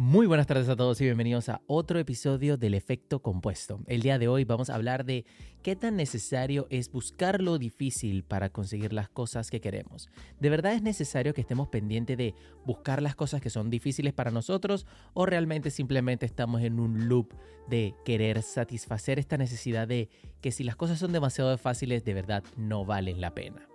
Muy 0.00 0.28
buenas 0.28 0.46
tardes 0.46 0.68
a 0.68 0.76
todos 0.76 1.00
y 1.00 1.04
bienvenidos 1.06 1.48
a 1.48 1.60
otro 1.66 1.98
episodio 1.98 2.56
del 2.56 2.74
efecto 2.74 3.20
compuesto. 3.20 3.80
El 3.88 4.00
día 4.00 4.20
de 4.20 4.28
hoy 4.28 4.44
vamos 4.44 4.70
a 4.70 4.76
hablar 4.76 5.04
de 5.04 5.24
qué 5.64 5.74
tan 5.74 5.96
necesario 5.96 6.68
es 6.70 6.92
buscar 6.92 7.42
lo 7.42 7.58
difícil 7.58 8.22
para 8.22 8.48
conseguir 8.48 8.92
las 8.92 9.08
cosas 9.08 9.50
que 9.50 9.60
queremos. 9.60 10.08
¿De 10.38 10.50
verdad 10.50 10.74
es 10.74 10.82
necesario 10.82 11.34
que 11.34 11.40
estemos 11.40 11.66
pendientes 11.66 12.16
de 12.16 12.36
buscar 12.64 13.02
las 13.02 13.16
cosas 13.16 13.40
que 13.40 13.50
son 13.50 13.70
difíciles 13.70 14.12
para 14.12 14.30
nosotros 14.30 14.86
o 15.14 15.26
realmente 15.26 15.72
simplemente 15.72 16.26
estamos 16.26 16.62
en 16.62 16.78
un 16.78 17.08
loop 17.08 17.34
de 17.68 17.92
querer 18.04 18.42
satisfacer 18.42 19.18
esta 19.18 19.36
necesidad 19.36 19.88
de 19.88 20.10
que 20.40 20.52
si 20.52 20.62
las 20.62 20.76
cosas 20.76 21.00
son 21.00 21.10
demasiado 21.10 21.58
fáciles 21.58 22.04
de 22.04 22.14
verdad 22.14 22.44
no 22.56 22.84
valen 22.84 23.20
la 23.20 23.34
pena? 23.34 23.68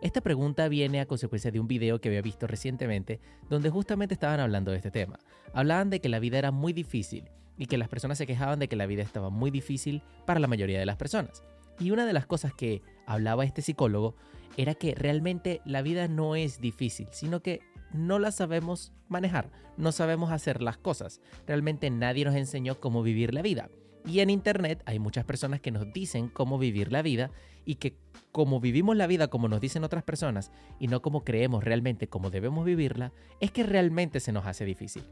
Esta 0.00 0.20
pregunta 0.20 0.68
viene 0.68 1.00
a 1.00 1.06
consecuencia 1.06 1.50
de 1.50 1.58
un 1.58 1.66
video 1.66 2.00
que 2.00 2.08
había 2.08 2.22
visto 2.22 2.46
recientemente 2.46 3.18
donde 3.50 3.68
justamente 3.68 4.14
estaban 4.14 4.38
hablando 4.38 4.70
de 4.70 4.76
este 4.76 4.92
tema. 4.92 5.18
Hablaban 5.52 5.90
de 5.90 6.00
que 6.00 6.08
la 6.08 6.20
vida 6.20 6.38
era 6.38 6.52
muy 6.52 6.72
difícil 6.72 7.24
y 7.56 7.66
que 7.66 7.78
las 7.78 7.88
personas 7.88 8.16
se 8.16 8.26
quejaban 8.26 8.60
de 8.60 8.68
que 8.68 8.76
la 8.76 8.86
vida 8.86 9.02
estaba 9.02 9.28
muy 9.28 9.50
difícil 9.50 10.02
para 10.24 10.38
la 10.38 10.46
mayoría 10.46 10.78
de 10.78 10.86
las 10.86 10.96
personas. 10.96 11.42
Y 11.80 11.90
una 11.90 12.06
de 12.06 12.12
las 12.12 12.26
cosas 12.26 12.54
que 12.54 12.80
hablaba 13.06 13.44
este 13.44 13.60
psicólogo 13.60 14.14
era 14.56 14.74
que 14.74 14.94
realmente 14.94 15.60
la 15.64 15.82
vida 15.82 16.06
no 16.06 16.36
es 16.36 16.60
difícil, 16.60 17.08
sino 17.10 17.40
que 17.40 17.60
no 17.92 18.20
la 18.20 18.30
sabemos 18.30 18.92
manejar, 19.08 19.50
no 19.76 19.90
sabemos 19.90 20.30
hacer 20.30 20.62
las 20.62 20.78
cosas. 20.78 21.20
Realmente 21.46 21.90
nadie 21.90 22.24
nos 22.24 22.36
enseñó 22.36 22.78
cómo 22.78 23.02
vivir 23.02 23.34
la 23.34 23.42
vida. 23.42 23.68
Y 24.08 24.20
en 24.20 24.30
Internet 24.30 24.82
hay 24.86 24.98
muchas 24.98 25.26
personas 25.26 25.60
que 25.60 25.70
nos 25.70 25.92
dicen 25.92 26.28
cómo 26.28 26.58
vivir 26.58 26.90
la 26.90 27.02
vida 27.02 27.30
y 27.66 27.74
que 27.74 27.98
como 28.32 28.58
vivimos 28.58 28.96
la 28.96 29.06
vida 29.06 29.28
como 29.28 29.48
nos 29.48 29.60
dicen 29.60 29.84
otras 29.84 30.02
personas 30.02 30.50
y 30.78 30.88
no 30.88 31.02
como 31.02 31.24
creemos 31.24 31.62
realmente 31.62 32.08
cómo 32.08 32.30
debemos 32.30 32.64
vivirla, 32.64 33.12
es 33.40 33.50
que 33.50 33.64
realmente 33.64 34.20
se 34.20 34.32
nos 34.32 34.46
hace 34.46 34.64
difícil. 34.64 35.04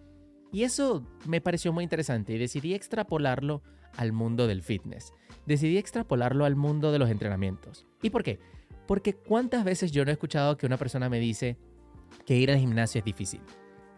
Y 0.51 0.63
eso 0.63 1.07
me 1.27 1.43
pareció 1.43 1.75
muy 1.75 1.85
interesante 1.85 2.33
y 2.33 2.39
decidí 2.39 2.73
extrapolarlo 2.73 3.63
al 3.97 4.13
mundo 4.13 4.47
del 4.47 4.63
fitness. 4.63 5.13
Decidí 5.45 5.77
extrapolarlo 5.77 6.47
al 6.47 6.57
mundo 6.57 6.91
de 6.91 6.99
los 6.99 7.11
entrenamientos. 7.11 7.87
¿Y 8.01 8.09
por 8.09 8.23
qué? 8.23 8.39
Porque 8.87 9.15
cuántas 9.15 9.65
veces 9.65 9.93
yo 9.93 10.05
no 10.05 10.11
he 10.11 10.15
escuchado 10.15 10.57
que 10.57 10.65
una 10.65 10.79
persona 10.79 11.11
me 11.11 11.21
dice 11.21 11.59
que 12.25 12.37
ir 12.37 12.51
al 12.51 12.59
gimnasio 12.59 13.01
es 13.01 13.05
difícil, 13.05 13.41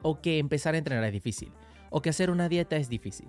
o 0.02 0.20
que 0.20 0.38
empezar 0.38 0.74
a 0.74 0.78
entrenar 0.78 1.04
es 1.04 1.12
difícil, 1.12 1.52
o 1.90 2.02
que 2.02 2.10
hacer 2.10 2.30
una 2.30 2.48
dieta 2.48 2.76
es 2.76 2.88
difícil. 2.88 3.28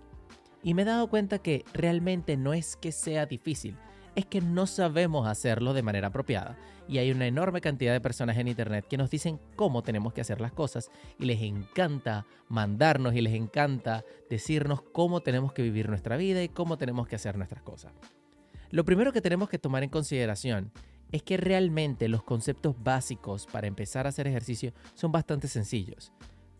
Y 0.64 0.74
me 0.74 0.82
he 0.82 0.86
dado 0.86 1.08
cuenta 1.08 1.40
que 1.40 1.64
realmente 1.74 2.36
no 2.36 2.54
es 2.54 2.76
que 2.76 2.92
sea 2.92 3.26
difícil, 3.26 3.78
es 4.16 4.26
que 4.26 4.42
no 4.42 4.68
sabemos 4.68 5.28
hacerlo 5.28 5.74
de 5.74 5.84
manera 5.84 6.08
apropiada. 6.08 6.58
Y 6.88 6.98
hay 6.98 7.12
una 7.12 7.28
enorme 7.28 7.62
cantidad 7.62 7.94
de 7.94 8.02
personas 8.02 8.38
en 8.38 8.48
Internet 8.48 8.86
que 8.90 8.98
nos 8.98 9.10
dicen 9.10 9.40
cómo 9.56 9.84
tenemos 9.84 10.12
que 10.12 10.22
hacer 10.22 10.42
las 10.42 10.52
cosas 10.52 10.90
y 11.18 11.26
les 11.26 11.42
encanta 11.42 12.26
mandarnos 12.50 13.14
y 13.14 13.22
les 13.22 13.34
encanta 13.34 14.04
decirnos 14.30 14.82
cómo 14.82 15.22
tenemos 15.22 15.54
que 15.54 15.62
vivir 15.62 15.88
nuestra 15.88 16.18
vida 16.18 16.44
y 16.44 16.50
cómo 16.50 16.78
tenemos 16.78 17.08
que 17.08 17.16
hacer 17.16 17.38
nuestras 17.38 17.62
cosas. 17.62 17.94
Lo 18.72 18.84
primero 18.86 19.14
que 19.14 19.22
tenemos 19.22 19.50
que 19.50 19.60
tomar 19.60 19.84
en 19.84 19.90
consideración 19.90 20.72
es 21.12 21.24
que 21.24 21.38
realmente 21.38 22.08
los 22.08 22.24
conceptos 22.24 22.76
básicos 22.84 23.48
para 23.48 23.68
empezar 23.68 24.06
a 24.06 24.10
hacer 24.10 24.28
ejercicio 24.28 24.74
son 24.94 25.12
bastante 25.12 25.48
sencillos. 25.48 26.12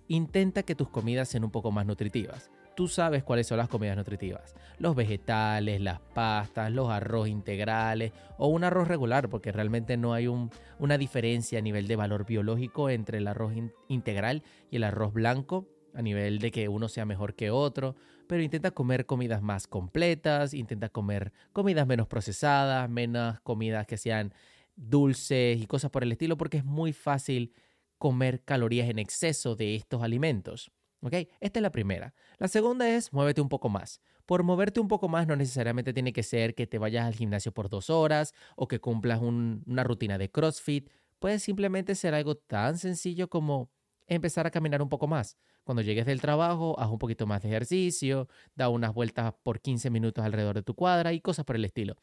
Intenta 0.08 0.64
que 0.64 0.76
tus 0.76 0.90
comidas 0.90 1.28
sean 1.30 1.44
un 1.44 1.52
poco 1.52 1.72
más 1.72 1.86
nutritivas 1.86 2.50
tú 2.80 2.88
sabes 2.88 3.26
cuáles 3.26 3.46
son 3.46 3.58
las 3.58 3.68
comidas 3.68 3.98
nutritivas. 3.98 4.56
Los 4.78 4.96
vegetales, 4.96 5.82
las 5.82 6.00
pastas, 6.00 6.72
los 6.72 6.90
arroz 6.90 7.28
integrales 7.28 8.14
o 8.38 8.48
un 8.48 8.64
arroz 8.64 8.88
regular, 8.88 9.28
porque 9.28 9.52
realmente 9.52 9.98
no 9.98 10.14
hay 10.14 10.28
una 10.28 10.98
diferencia 10.98 11.60
a 11.60 11.62
nivel 11.62 11.88
de 11.88 11.98
valor 11.98 12.26
biológico 12.26 12.90
entre 12.90 13.18
el 13.18 13.28
arroz 13.28 13.52
integral 13.90 14.44
y 14.72 14.78
el 14.78 14.86
arroz 14.86 15.12
blanco, 15.12 15.68
a 15.94 16.02
nivel 16.02 16.40
de 16.40 16.52
que 16.52 16.70
uno 16.70 16.88
sea 16.88 17.04
mejor 17.04 17.36
que 17.36 17.52
otro, 17.52 17.98
pero 18.28 18.42
intenta 18.42 18.72
comer 18.72 19.06
comidas 19.06 19.42
más 19.42 19.68
completas, 19.68 20.54
intenta 20.54 20.88
comer 20.88 21.34
comidas 21.52 21.86
menos 21.86 22.08
procesadas, 22.08 22.90
menos 22.90 23.42
comidas 23.42 23.88
que 23.88 23.98
sean 23.98 24.34
dulces 24.78 25.60
y 25.60 25.68
cosas 25.68 25.92
por 25.92 26.04
el 26.04 26.14
estilo, 26.14 26.38
porque 26.38 26.60
es 26.60 26.64
muy 26.64 26.94
fácil 26.94 27.52
comer 27.98 28.42
calorías 28.46 28.88
en 28.88 29.00
exceso 29.00 29.58
de 29.58 29.76
estos 29.76 30.02
alimentos. 30.02 30.72
¿Ok? 31.02 31.14
Esta 31.40 31.60
es 31.60 31.64
la 31.64 31.72
primera. 31.72 32.14
La 32.38 32.48
segunda 32.48 32.90
es 32.90 33.14
muévete 33.14 33.42
un 33.42 33.50
poco 33.50 33.70
más. 33.70 34.02
Por 34.26 34.44
moverte 34.44 34.80
un 34.80 34.88
poco 34.88 35.08
más 35.08 35.28
no 35.28 35.36
necesariamente 35.36 35.94
tiene 35.94 36.14
que 36.14 36.24
ser 36.24 36.56
que 36.56 36.68
te 36.68 36.78
vayas 36.78 37.06
al 37.06 37.16
gimnasio 37.16 37.54
por 37.54 37.70
dos 37.70 37.90
horas 37.90 38.34
o 38.56 38.68
que 38.68 38.80
cumplas 38.80 39.22
una 39.22 39.84
rutina 39.84 40.18
de 40.18 40.30
CrossFit. 40.30 40.90
Puede 41.20 41.40
simplemente 41.40 41.96
ser 41.96 42.14
algo 42.14 42.36
tan 42.36 42.78
sencillo 42.78 43.30
como 43.30 43.72
empezar 44.08 44.46
a 44.46 44.52
caminar 44.52 44.82
un 44.82 44.90
poco 44.90 45.08
más. 45.08 45.38
Cuando 45.64 45.82
llegues 45.82 46.06
del 46.06 46.22
trabajo, 46.22 46.80
haz 46.80 46.90
un 46.90 46.98
poquito 47.00 47.28
más 47.28 47.42
de 47.42 47.50
ejercicio, 47.50 48.28
da 48.56 48.70
unas 48.70 48.94
vueltas 48.94 49.34
por 49.44 49.62
15 49.62 49.90
minutos 49.90 50.24
alrededor 50.26 50.56
de 50.56 50.64
tu 50.64 50.74
cuadra 50.74 51.14
y 51.14 51.22
cosas 51.22 51.46
por 51.46 51.56
el 51.56 51.66
estilo. 51.66 51.96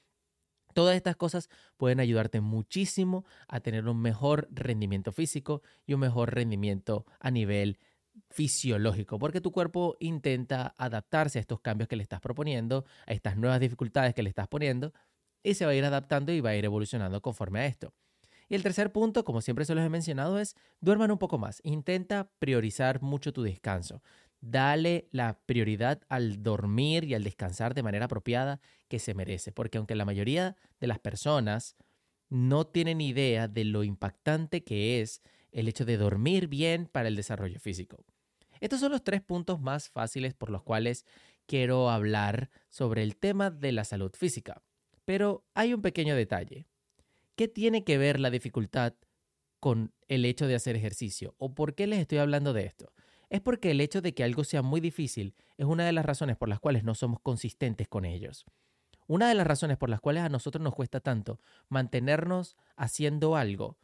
Todas 0.73 0.95
estas 0.95 1.17
cosas 1.17 1.49
pueden 1.79 2.01
ayudarte 2.01 2.41
muchísimo 2.41 3.25
a 3.49 3.61
tener 3.61 3.89
un 3.89 4.01
mejor 4.01 4.47
rendimiento 4.51 5.11
físico 5.11 5.63
y 5.87 5.95
un 5.95 6.01
mejor 6.01 6.35
rendimiento 6.35 7.07
a 7.19 7.31
nivel 7.31 7.79
fisiológico, 8.31 9.19
porque 9.19 9.41
tu 9.41 9.53
cuerpo 9.53 9.97
intenta 10.01 10.75
adaptarse 10.79 11.39
a 11.39 11.41
estos 11.41 11.61
cambios 11.61 11.89
que 11.89 11.97
le 11.97 12.03
estás 12.03 12.21
proponiendo, 12.21 12.85
a 13.07 13.13
estas 13.13 13.37
nuevas 13.37 13.61
dificultades 13.61 14.15
que 14.15 14.23
le 14.23 14.29
estás 14.29 14.49
poniendo, 14.49 14.93
y 15.43 15.55
se 15.55 15.65
va 15.65 15.73
a 15.73 15.75
ir 15.75 15.85
adaptando 15.85 16.33
y 16.33 16.41
va 16.41 16.51
a 16.51 16.57
ir 16.57 16.65
evolucionando 16.65 17.23
conforme 17.23 17.61
a 17.61 17.67
esto. 17.67 17.95
Y 18.49 18.55
el 18.55 18.63
tercer 18.63 18.93
punto, 18.93 19.25
como 19.25 19.41
siempre 19.41 19.65
se 19.65 19.75
los 19.75 19.85
he 19.85 19.89
mencionado, 19.89 20.39
es 20.39 20.55
duerman 20.81 21.11
un 21.11 21.19
poco 21.19 21.39
más. 21.39 21.61
Intenta 21.65 22.31
priorizar 22.39 23.03
mucho 23.03 23.33
tu 23.33 23.43
descanso. 23.43 24.03
Dale 24.41 25.09
la 25.11 25.41
prioridad 25.47 26.03
al 26.09 26.43
dormir 26.43 27.05
y 27.05 27.15
al 27.15 27.25
descansar 27.25 27.75
de 27.75 27.83
manera 27.83 28.05
apropiada 28.05 28.61
que 28.89 28.99
se 28.99 29.15
merece, 29.15 29.51
porque 29.51 29.79
aunque 29.79 29.97
la 29.97 30.05
mayoría 30.05 30.57
de 30.79 30.87
las 30.87 31.01
personas 31.01 31.77
no 32.29 32.67
tienen 32.67 33.01
idea 33.01 33.49
de 33.49 33.65
lo 33.65 33.83
impactante 33.83 34.63
que 34.63 35.01
es 35.01 35.23
el 35.57 35.69
hecho 35.69 35.87
de 35.87 35.97
dormir 35.97 36.49
bien 36.49 36.87
para 36.87 37.09
el 37.09 37.17
desarrollo 37.17 37.59
físico. 37.59 38.05
Estos 38.61 38.79
son 38.79 38.93
los 38.93 39.03
tres 39.03 39.23
puntos 39.23 39.59
más 39.59 39.89
fáciles 39.89 40.35
por 40.35 40.51
los 40.51 40.63
cuales 40.63 41.07
quiero 41.47 41.89
hablar 41.89 42.51
sobre 42.69 43.03
el 43.03 43.17
tema 43.17 43.51
de 43.51 43.73
la 43.73 43.85
salud 43.85 44.13
física. 44.15 44.63
Pero 45.07 45.47
hay 45.55 45.73
un 45.73 45.81
pequeño 45.81 46.15
detalle. 46.15 46.67
¿Qué 47.37 47.49
tiene 47.49 47.85
que 47.85 47.97
ver 47.97 48.21
la 48.21 48.29
dificultad 48.29 48.93
con 49.59 49.95
el 50.09 50.27
hecho 50.27 50.47
de 50.47 50.57
hacer 50.57 50.77
ejercicio? 50.77 51.35
¿O 51.39 51.55
por 51.55 51.75
qué 51.75 51.87
les 51.87 52.01
estoy 52.01 52.19
hablando 52.19 52.53
de 52.53 52.67
esto? 52.67 52.93
Es 53.31 53.41
porque 53.41 53.71
el 53.71 53.81
hecho 53.81 54.03
de 54.03 54.13
que 54.13 54.25
algo 54.25 54.45
sea 54.45 54.61
muy 54.61 54.83
difícil 54.83 55.35
es 55.57 55.65
una 55.65 55.87
de 55.87 55.93
las 55.93 56.05
razones 56.05 56.37
por 56.37 56.51
las 56.51 56.61
cuales 56.61 56.85
no 56.85 56.95
somos 56.95 57.19
consistentes 57.21 57.89
con 57.89 58.05
ellos. 58.05 58.45
Una 59.07 59.27
de 59.27 59.35
las 59.35 59.47
razones 59.47 59.79
por 59.79 59.89
las 59.89 60.03
cuales 60.03 60.23
a 60.23 60.29
nosotros 60.29 60.63
nos 60.63 60.75
cuesta 60.75 61.01
tanto 61.01 61.41
mantenernos 61.71 62.57
haciendo 62.77 63.37
algo 63.37 63.79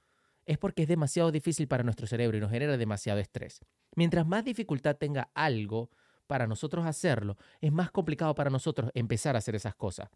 es 0.47 0.59
porque 0.59 0.83
es 0.83 0.89
demasiado 0.89 1.31
difícil 1.31 1.69
para 1.69 1.85
nuestro 1.85 2.07
cerebro 2.07 2.37
y 2.37 2.41
nos 2.41 2.51
genera 2.51 2.77
demasiado 2.77 3.21
estrés. 3.21 3.61
Mientras 3.95 4.27
más 4.27 4.45
dificultad 4.45 4.97
tenga 4.97 5.31
algo 5.35 5.91
para 6.27 6.47
nosotros 6.47 6.87
hacerlo, 6.87 7.37
es 7.61 7.73
más 7.73 7.91
complicado 7.91 8.35
para 8.35 8.51
nosotros 8.51 8.91
empezar 8.95 9.35
a 9.35 9.39
hacer 9.39 9.55
esas 9.55 9.75
cosas. 9.75 10.09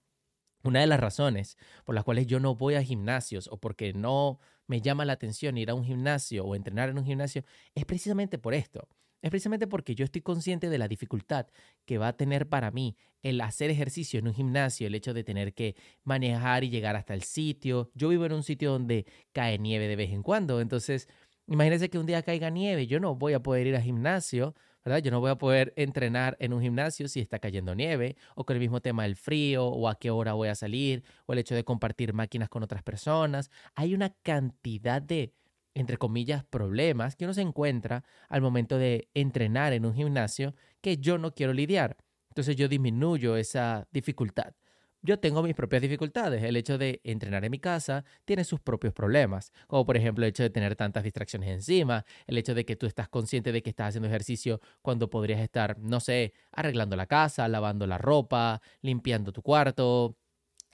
Una 0.64 0.80
de 0.80 0.86
las 0.86 0.98
razones 0.98 1.56
por 1.84 1.94
las 1.94 2.04
cuales 2.04 2.26
yo 2.26 2.40
no 2.40 2.54
voy 2.54 2.74
a 2.74 2.82
gimnasios 2.82 3.48
o 3.48 3.58
porque 3.58 3.92
no 3.92 4.40
me 4.66 4.80
llama 4.80 5.04
la 5.04 5.12
atención 5.12 5.58
ir 5.58 5.70
a 5.70 5.74
un 5.74 5.84
gimnasio 5.84 6.44
o 6.44 6.54
entrenar 6.54 6.88
en 6.88 6.98
un 6.98 7.04
gimnasio 7.04 7.44
es 7.74 7.84
precisamente 7.84 8.38
por 8.38 8.54
esto 8.54 8.88
es 9.26 9.30
precisamente 9.30 9.66
porque 9.66 9.94
yo 9.94 10.04
estoy 10.04 10.22
consciente 10.22 10.68
de 10.68 10.78
la 10.78 10.88
dificultad 10.88 11.46
que 11.84 11.98
va 11.98 12.08
a 12.08 12.16
tener 12.16 12.48
para 12.48 12.70
mí 12.70 12.96
el 13.22 13.40
hacer 13.40 13.70
ejercicio 13.70 14.20
en 14.20 14.28
un 14.28 14.34
gimnasio, 14.34 14.86
el 14.86 14.94
hecho 14.94 15.12
de 15.14 15.24
tener 15.24 15.52
que 15.52 15.74
manejar 16.04 16.64
y 16.64 16.70
llegar 16.70 16.96
hasta 16.96 17.14
el 17.14 17.22
sitio. 17.22 17.90
Yo 17.94 18.08
vivo 18.08 18.24
en 18.24 18.32
un 18.32 18.42
sitio 18.42 18.72
donde 18.72 19.06
cae 19.32 19.58
nieve 19.58 19.88
de 19.88 19.96
vez 19.96 20.10
en 20.12 20.22
cuando, 20.22 20.60
entonces 20.60 21.08
imagínense 21.46 21.90
que 21.90 21.98
un 21.98 22.06
día 22.06 22.22
caiga 22.22 22.50
nieve, 22.50 22.86
yo 22.86 23.00
no 23.00 23.14
voy 23.14 23.32
a 23.32 23.40
poder 23.40 23.66
ir 23.66 23.76
al 23.76 23.82
gimnasio, 23.82 24.54
¿verdad? 24.84 25.02
Yo 25.02 25.10
no 25.10 25.18
voy 25.18 25.30
a 25.30 25.36
poder 25.36 25.72
entrenar 25.76 26.36
en 26.38 26.52
un 26.52 26.62
gimnasio 26.62 27.08
si 27.08 27.18
está 27.18 27.40
cayendo 27.40 27.74
nieve, 27.74 28.16
o 28.36 28.46
con 28.46 28.54
el 28.54 28.60
mismo 28.60 28.80
tema 28.80 29.02
del 29.02 29.16
frío, 29.16 29.66
o 29.66 29.88
a 29.88 29.98
qué 29.98 30.10
hora 30.12 30.34
voy 30.34 30.46
a 30.46 30.54
salir, 30.54 31.02
o 31.26 31.32
el 31.32 31.40
hecho 31.40 31.56
de 31.56 31.64
compartir 31.64 32.12
máquinas 32.12 32.48
con 32.48 32.62
otras 32.62 32.84
personas. 32.84 33.50
Hay 33.74 33.94
una 33.94 34.10
cantidad 34.22 35.02
de 35.02 35.32
entre 35.76 35.98
comillas, 35.98 36.42
problemas 36.42 37.16
que 37.16 37.24
uno 37.24 37.34
se 37.34 37.42
encuentra 37.42 38.02
al 38.30 38.40
momento 38.40 38.78
de 38.78 39.10
entrenar 39.12 39.74
en 39.74 39.84
un 39.84 39.94
gimnasio 39.94 40.54
que 40.80 40.96
yo 40.96 41.18
no 41.18 41.34
quiero 41.34 41.52
lidiar. 41.52 41.98
Entonces 42.30 42.56
yo 42.56 42.66
disminuyo 42.66 43.36
esa 43.36 43.86
dificultad. 43.92 44.54
Yo 45.02 45.20
tengo 45.20 45.42
mis 45.42 45.54
propias 45.54 45.82
dificultades. 45.82 46.42
El 46.42 46.56
hecho 46.56 46.78
de 46.78 47.02
entrenar 47.04 47.44
en 47.44 47.50
mi 47.50 47.58
casa 47.58 48.04
tiene 48.24 48.42
sus 48.44 48.58
propios 48.58 48.94
problemas, 48.94 49.52
como 49.66 49.84
por 49.84 49.98
ejemplo 49.98 50.24
el 50.24 50.30
hecho 50.30 50.42
de 50.42 50.50
tener 50.50 50.76
tantas 50.76 51.04
distracciones 51.04 51.50
encima, 51.50 52.06
el 52.26 52.38
hecho 52.38 52.54
de 52.54 52.64
que 52.64 52.74
tú 52.76 52.86
estás 52.86 53.10
consciente 53.10 53.52
de 53.52 53.62
que 53.62 53.68
estás 53.68 53.88
haciendo 53.88 54.08
ejercicio 54.08 54.60
cuando 54.80 55.10
podrías 55.10 55.40
estar, 55.40 55.78
no 55.78 56.00
sé, 56.00 56.32
arreglando 56.52 56.96
la 56.96 57.06
casa, 57.06 57.46
lavando 57.48 57.86
la 57.86 57.98
ropa, 57.98 58.62
limpiando 58.80 59.30
tu 59.30 59.42
cuarto, 59.42 60.16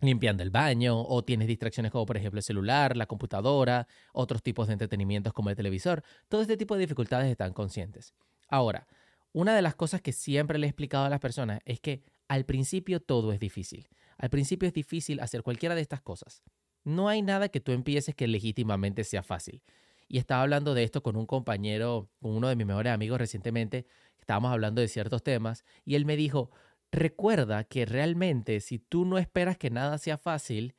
limpiando 0.02 0.42
el 0.42 0.50
baño 0.50 1.00
o 1.00 1.22
tienes 1.22 1.48
distracciones 1.48 1.92
como 1.92 2.06
por 2.06 2.16
ejemplo 2.16 2.38
el 2.38 2.44
celular, 2.44 2.96
la 2.96 3.06
computadora, 3.06 3.86
otros 4.12 4.42
tipos 4.42 4.66
de 4.66 4.74
entretenimientos 4.74 5.32
como 5.32 5.50
el 5.50 5.56
televisor. 5.56 6.02
Todo 6.28 6.42
este 6.42 6.56
tipo 6.56 6.74
de 6.74 6.80
dificultades 6.80 7.30
están 7.30 7.52
conscientes. 7.52 8.12
Ahora, 8.48 8.86
una 9.32 9.54
de 9.56 9.62
las 9.62 9.74
cosas 9.74 10.02
que 10.02 10.12
siempre 10.12 10.58
le 10.58 10.66
he 10.66 10.70
explicado 10.70 11.04
a 11.06 11.10
las 11.10 11.20
personas 11.20 11.60
es 11.64 11.80
que 11.80 12.02
al 12.28 12.44
principio 12.44 13.00
todo 13.00 13.32
es 13.32 13.40
difícil. 13.40 13.88
Al 14.18 14.28
principio 14.28 14.66
es 14.66 14.74
difícil 14.74 15.20
hacer 15.20 15.42
cualquiera 15.42 15.74
de 15.74 15.80
estas 15.80 16.02
cosas. 16.02 16.42
No 16.84 17.08
hay 17.08 17.22
nada 17.22 17.48
que 17.48 17.60
tú 17.60 17.72
empieces 17.72 18.14
que 18.14 18.26
legítimamente 18.26 19.04
sea 19.04 19.22
fácil. 19.22 19.62
Y 20.08 20.18
estaba 20.18 20.42
hablando 20.42 20.74
de 20.74 20.82
esto 20.82 21.02
con 21.02 21.16
un 21.16 21.26
compañero, 21.26 22.10
con 22.20 22.32
uno 22.32 22.48
de 22.48 22.56
mis 22.56 22.66
mejores 22.66 22.92
amigos 22.92 23.18
recientemente, 23.18 23.86
estábamos 24.20 24.52
hablando 24.52 24.80
de 24.80 24.88
ciertos 24.88 25.22
temas, 25.22 25.64
y 25.84 25.94
él 25.94 26.04
me 26.04 26.16
dijo, 26.16 26.50
recuerda 26.92 27.64
que 27.64 27.86
realmente 27.86 28.60
si 28.60 28.78
tú 28.78 29.04
no 29.04 29.18
esperas 29.18 29.56
que 29.56 29.70
nada 29.70 29.98
sea 29.98 30.18
fácil, 30.18 30.76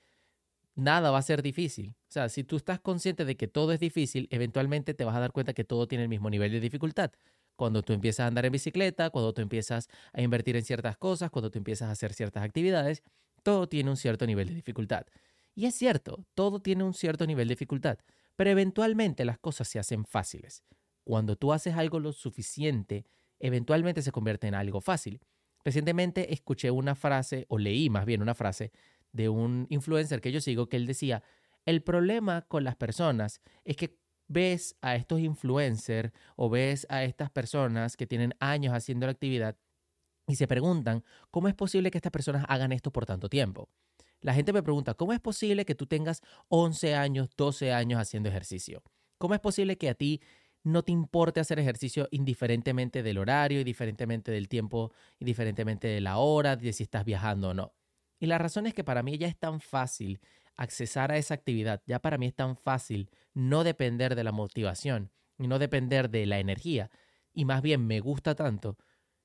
nada 0.76 1.12
va 1.12 1.18
a 1.18 1.24
ser 1.24 1.42
difícil. 1.42 1.96
O 2.10 2.12
sea, 2.14 2.30
si 2.30 2.44
tú 2.44 2.56
estás 2.56 2.80
consciente 2.80 3.26
de 3.26 3.36
que 3.36 3.48
todo 3.48 3.74
es 3.74 3.80
difícil, 3.80 4.28
eventualmente 4.32 4.94
te 4.94 5.04
vas 5.04 5.16
a 5.16 5.20
dar 5.20 5.32
cuenta 5.32 5.54
que 5.54 5.64
todo 5.64 5.88
tiene 5.88 6.04
el 6.04 6.10
mismo 6.10 6.30
nivel 6.30 6.52
de 6.52 6.60
dificultad. 6.60 7.12
Cuando 7.56 7.82
tú 7.82 7.94
empiezas 7.94 8.22
a 8.24 8.28
andar 8.28 8.46
en 8.46 8.52
bicicleta, 8.52 9.10
cuando 9.10 9.34
tú 9.34 9.42
empiezas 9.42 9.90
a 10.14 10.22
invertir 10.22 10.56
en 10.56 10.64
ciertas 10.64 10.98
cosas, 10.98 11.30
cuando 11.32 11.52
tú 11.52 11.58
empiezas 11.58 11.90
a 11.90 11.92
hacer 11.92 12.14
ciertas 12.14 12.44
actividades, 12.44 13.04
todo 13.44 13.68
tiene 13.68 13.90
un 13.90 13.98
cierto 13.98 14.26
nivel 14.26 14.48
de 14.48 14.56
dificultad. 14.56 15.06
Y 15.56 15.66
es 15.66 15.76
cierto, 15.76 16.26
todo 16.34 16.62
tiene 16.62 16.84
un 16.84 16.94
cierto 16.94 17.28
nivel 17.28 17.48
de 17.48 17.54
dificultad, 17.54 18.00
pero 18.36 18.50
eventualmente 18.50 19.26
las 19.26 19.38
cosas 19.38 19.68
se 19.68 19.80
hacen 19.80 20.06
fáciles. 20.06 20.64
Cuando 21.04 21.36
tú 21.36 21.54
haces 21.54 21.76
algo 21.76 22.00
lo 22.00 22.12
suficiente, 22.12 23.06
eventualmente 23.40 24.02
se 24.02 24.12
convierte 24.12 24.48
en 24.48 24.56
algo 24.56 24.82
fácil. 24.82 25.20
Recientemente 25.64 26.34
escuché 26.34 26.72
una 26.72 26.96
frase, 26.96 27.46
o 27.50 27.58
leí 27.58 27.90
más 27.90 28.06
bien 28.06 28.22
una 28.22 28.36
frase, 28.36 28.72
de 29.12 29.30
un 29.30 29.68
influencer 29.70 30.22
que 30.22 30.32
yo 30.32 30.42
sigo 30.42 30.68
que 30.68 30.78
él 30.78 30.88
decía, 30.88 31.24
el 31.66 31.82
problema 31.82 32.42
con 32.42 32.64
las 32.64 32.76
personas 32.76 33.42
es 33.64 33.78
que 33.78 33.98
ves 34.28 34.76
a 34.82 34.96
estos 34.96 35.20
influencers 35.20 36.12
o 36.36 36.50
ves 36.50 36.86
a 36.90 37.04
estas 37.04 37.30
personas 37.30 37.96
que 37.96 38.08
tienen 38.08 38.34
años 38.40 38.74
haciendo 38.74 39.06
la 39.06 39.12
actividad 39.12 39.58
y 40.28 40.36
se 40.36 40.48
preguntan, 40.48 41.04
¿cómo 41.32 41.48
es 41.48 41.54
posible 41.54 41.92
que 41.92 41.98
estas 41.98 42.12
personas 42.12 42.46
hagan 42.48 42.72
esto 42.72 42.92
por 42.92 43.06
tanto 43.06 43.30
tiempo? 43.30 43.70
La 44.22 44.34
gente 44.34 44.54
me 44.54 44.64
pregunta, 44.64 44.94
¿cómo 44.94 45.12
es 45.12 45.20
posible 45.20 45.66
que 45.66 45.76
tú 45.76 45.86
tengas 45.86 46.22
11 46.48 46.96
años, 46.96 47.30
12 47.36 47.74
años 47.74 48.00
haciendo 48.00 48.30
ejercicio? 48.30 48.82
¿Cómo 49.18 49.34
es 49.34 49.42
posible 49.42 49.78
que 49.78 49.90
a 49.90 49.96
ti 49.96 50.22
no 50.64 50.84
te 50.84 50.92
importe 50.92 51.40
hacer 51.40 51.60
ejercicio 51.60 52.08
indiferentemente 52.12 53.04
del 53.04 53.18
horario, 53.18 53.60
indiferentemente 53.60 54.32
del 54.32 54.48
tiempo, 54.48 54.92
indiferentemente 55.20 55.88
de 55.88 56.02
la 56.02 56.18
hora, 56.18 56.56
de 56.56 56.74
si 56.74 56.84
estás 56.84 57.06
viajando 57.06 57.50
o 57.50 57.54
no? 57.54 57.74
Y 58.20 58.28
la 58.28 58.38
razón 58.38 58.66
es 58.68 58.74
que 58.74 58.84
para 58.84 59.04
mí 59.04 59.18
ya 59.18 59.28
es 59.28 59.38
tan 59.38 59.60
fácil 59.60 60.22
accesar 60.56 61.12
a 61.12 61.18
esa 61.18 61.34
actividad, 61.34 61.82
ya 61.86 62.00
para 62.00 62.18
mí 62.18 62.28
es 62.28 62.36
tan 62.36 62.56
fácil 62.56 63.10
no 63.34 63.64
depender 63.64 64.16
de 64.16 64.24
la 64.24 64.32
motivación 64.32 65.12
y 65.38 65.48
no 65.48 65.60
depender 65.60 66.10
de 66.10 66.26
la 66.26 66.40
energía. 66.40 66.90
Y 67.34 67.46
más 67.46 67.62
bien 67.62 67.86
me 67.86 68.00
gusta 68.00 68.36
tanto 68.36 68.78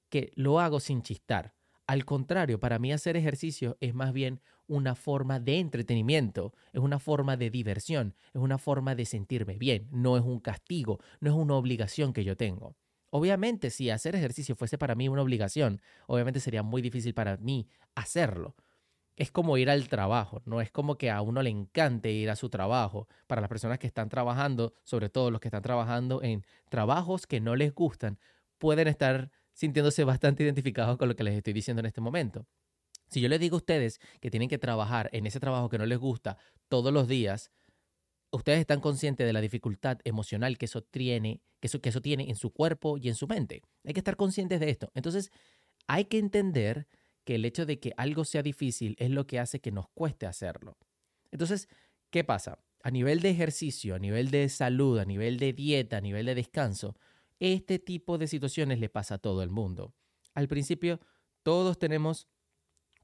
que 0.08 0.32
lo 0.35 0.61
hago 0.61 0.81
sin 0.81 1.02
chistar. 1.02 1.55
Al 1.88 2.05
contrario, 2.05 2.61
para 2.61 2.79
mí 2.79 2.93
hacer 2.93 3.17
ejercicio 3.17 3.79
es 3.81 3.94
más 3.94 4.12
bien 4.12 4.40
una 4.67 4.94
forma 4.94 5.40
de 5.40 5.58
entretenimiento, 5.58 6.52
es 6.75 6.81
una 6.81 6.99
forma 6.99 7.38
de 7.38 7.49
diversión, 7.50 8.14
es 8.35 8.43
una 8.43 8.58
forma 8.58 8.94
de 8.94 9.06
sentirme 9.06 9.56
bien, 9.56 9.88
no 9.90 10.19
es 10.19 10.23
un 10.23 10.38
castigo, 10.38 11.00
no 11.20 11.31
es 11.31 11.37
una 11.37 11.55
obligación 11.55 12.12
que 12.12 12.25
yo 12.25 12.37
tengo. 12.37 12.76
Obviamente, 13.11 13.70
si 13.70 13.88
hacer 13.88 14.14
ejercicio 14.14 14.55
fuese 14.55 14.76
para 14.76 14.94
mí 14.94 15.08
una 15.08 15.23
obligación, 15.23 15.81
obviamente 16.06 16.40
sería 16.40 16.62
muy 16.62 16.82
difícil 16.82 17.14
para 17.14 17.38
mí 17.38 17.67
hacerlo 17.94 18.55
es 19.17 19.32
como 19.32 19.58
ir 19.58 19.69
al 19.69 19.88
trabajo, 19.88 20.43
no 20.44 20.61
es 20.61 20.70
como 20.70 20.96
que 20.96 21.11
a 21.11 21.20
uno 21.23 21.43
le 21.43 21.50
encante 21.50 22.12
ir 22.12 22.31
a 22.31 22.37
su 22.37 22.50
trabajo. 22.50 23.08
Para 23.26 23.40
las 23.40 23.49
personas 23.49 23.81
que 23.81 23.88
están 23.88 24.08
trabajando, 24.08 24.75
sobre 24.85 25.08
todo 25.08 25.32
los 25.32 25.40
que 25.40 25.49
están 25.49 25.62
trabajando 25.62 26.23
en 26.23 26.44
trabajos 26.69 27.26
que 27.26 27.40
no 27.40 27.56
les 27.56 27.75
gustan, 27.75 28.19
pueden 28.58 28.87
estar 28.87 29.31
sintiéndose 29.58 30.05
bastante 30.05 30.44
identificados 30.44 30.96
con 30.99 31.08
lo 31.08 31.16
que 31.16 31.25
les 31.25 31.34
estoy 31.34 31.52
diciendo 31.52 31.81
en 31.81 31.87
este 31.87 32.00
momento. 32.00 32.46
Si 33.08 33.20
yo 33.20 33.28
les 33.28 33.40
digo 33.40 33.56
a 33.56 33.58
ustedes 33.58 33.99
que 34.20 34.31
tienen 34.31 34.49
que 34.49 34.56
trabajar 34.56 35.10
en 35.12 35.26
ese 35.26 35.40
trabajo 35.40 35.69
que 35.69 35.78
no 35.78 35.87
les 35.87 35.99
gusta 35.99 36.38
todos 36.69 36.93
los 36.93 37.08
días, 37.08 37.50
ustedes 38.31 38.60
están 38.60 38.81
conscientes 38.81 39.26
de 39.26 39.32
la 39.32 39.40
dificultad 39.40 39.99
emocional 40.05 40.58
que 40.58 40.66
eso 40.66 40.82
tiene, 40.82 41.43
que 41.58 41.66
eso, 41.66 41.81
que 41.81 41.88
eso 41.88 42.00
tiene 42.00 42.31
en 42.31 42.37
su 42.37 42.52
cuerpo 42.52 42.99
y 42.99 43.08
en 43.08 43.16
su 43.16 43.26
mente. 43.26 43.62
Hay 43.84 43.94
que 43.94 44.00
estar 44.00 44.14
conscientes 44.14 44.60
de 44.60 44.70
esto. 44.70 44.93
Entonces, 44.94 45.32
hay 45.88 46.04
que 46.04 46.19
entender 46.19 46.87
que 47.25 47.34
el 47.34 47.44
hecho 47.44 47.66
de 47.66 47.81
que 47.81 47.93
algo 47.96 48.25
sea 48.25 48.44
difícil 48.44 48.94
es 49.00 49.11
lo 49.11 49.26
que 49.26 49.40
hace 49.40 49.58
que 49.58 49.72
nos 49.72 49.88
cueste 49.88 50.26
hacerlo. 50.26 50.78
Entonces, 51.32 51.69
¿qué 52.11 52.22
pasa? 52.22 52.61
A 52.84 52.93
nivel 52.93 53.22
de 53.22 53.31
ejercicio, 53.31 53.96
a 53.96 53.99
nivel 53.99 54.31
de 54.31 54.49
salud, 54.50 55.00
a 55.00 55.04
nivel 55.04 55.37
de 55.40 55.52
dieta, 55.52 55.96
a 55.96 56.00
nivel 56.00 56.26
de 56.26 56.37
descanso, 56.37 56.94
este 57.40 57.79
tipo 57.79 58.19
de 58.19 58.26
situaciones 58.26 58.81
le 58.81 58.88
pasa 58.88 59.14
a 59.14 59.19
todo 59.19 59.43
el 59.43 59.50
mundo. 59.50 59.94
Al 60.35 60.49
principio, 60.49 61.00
todos 61.43 61.79
tenemos 61.79 62.29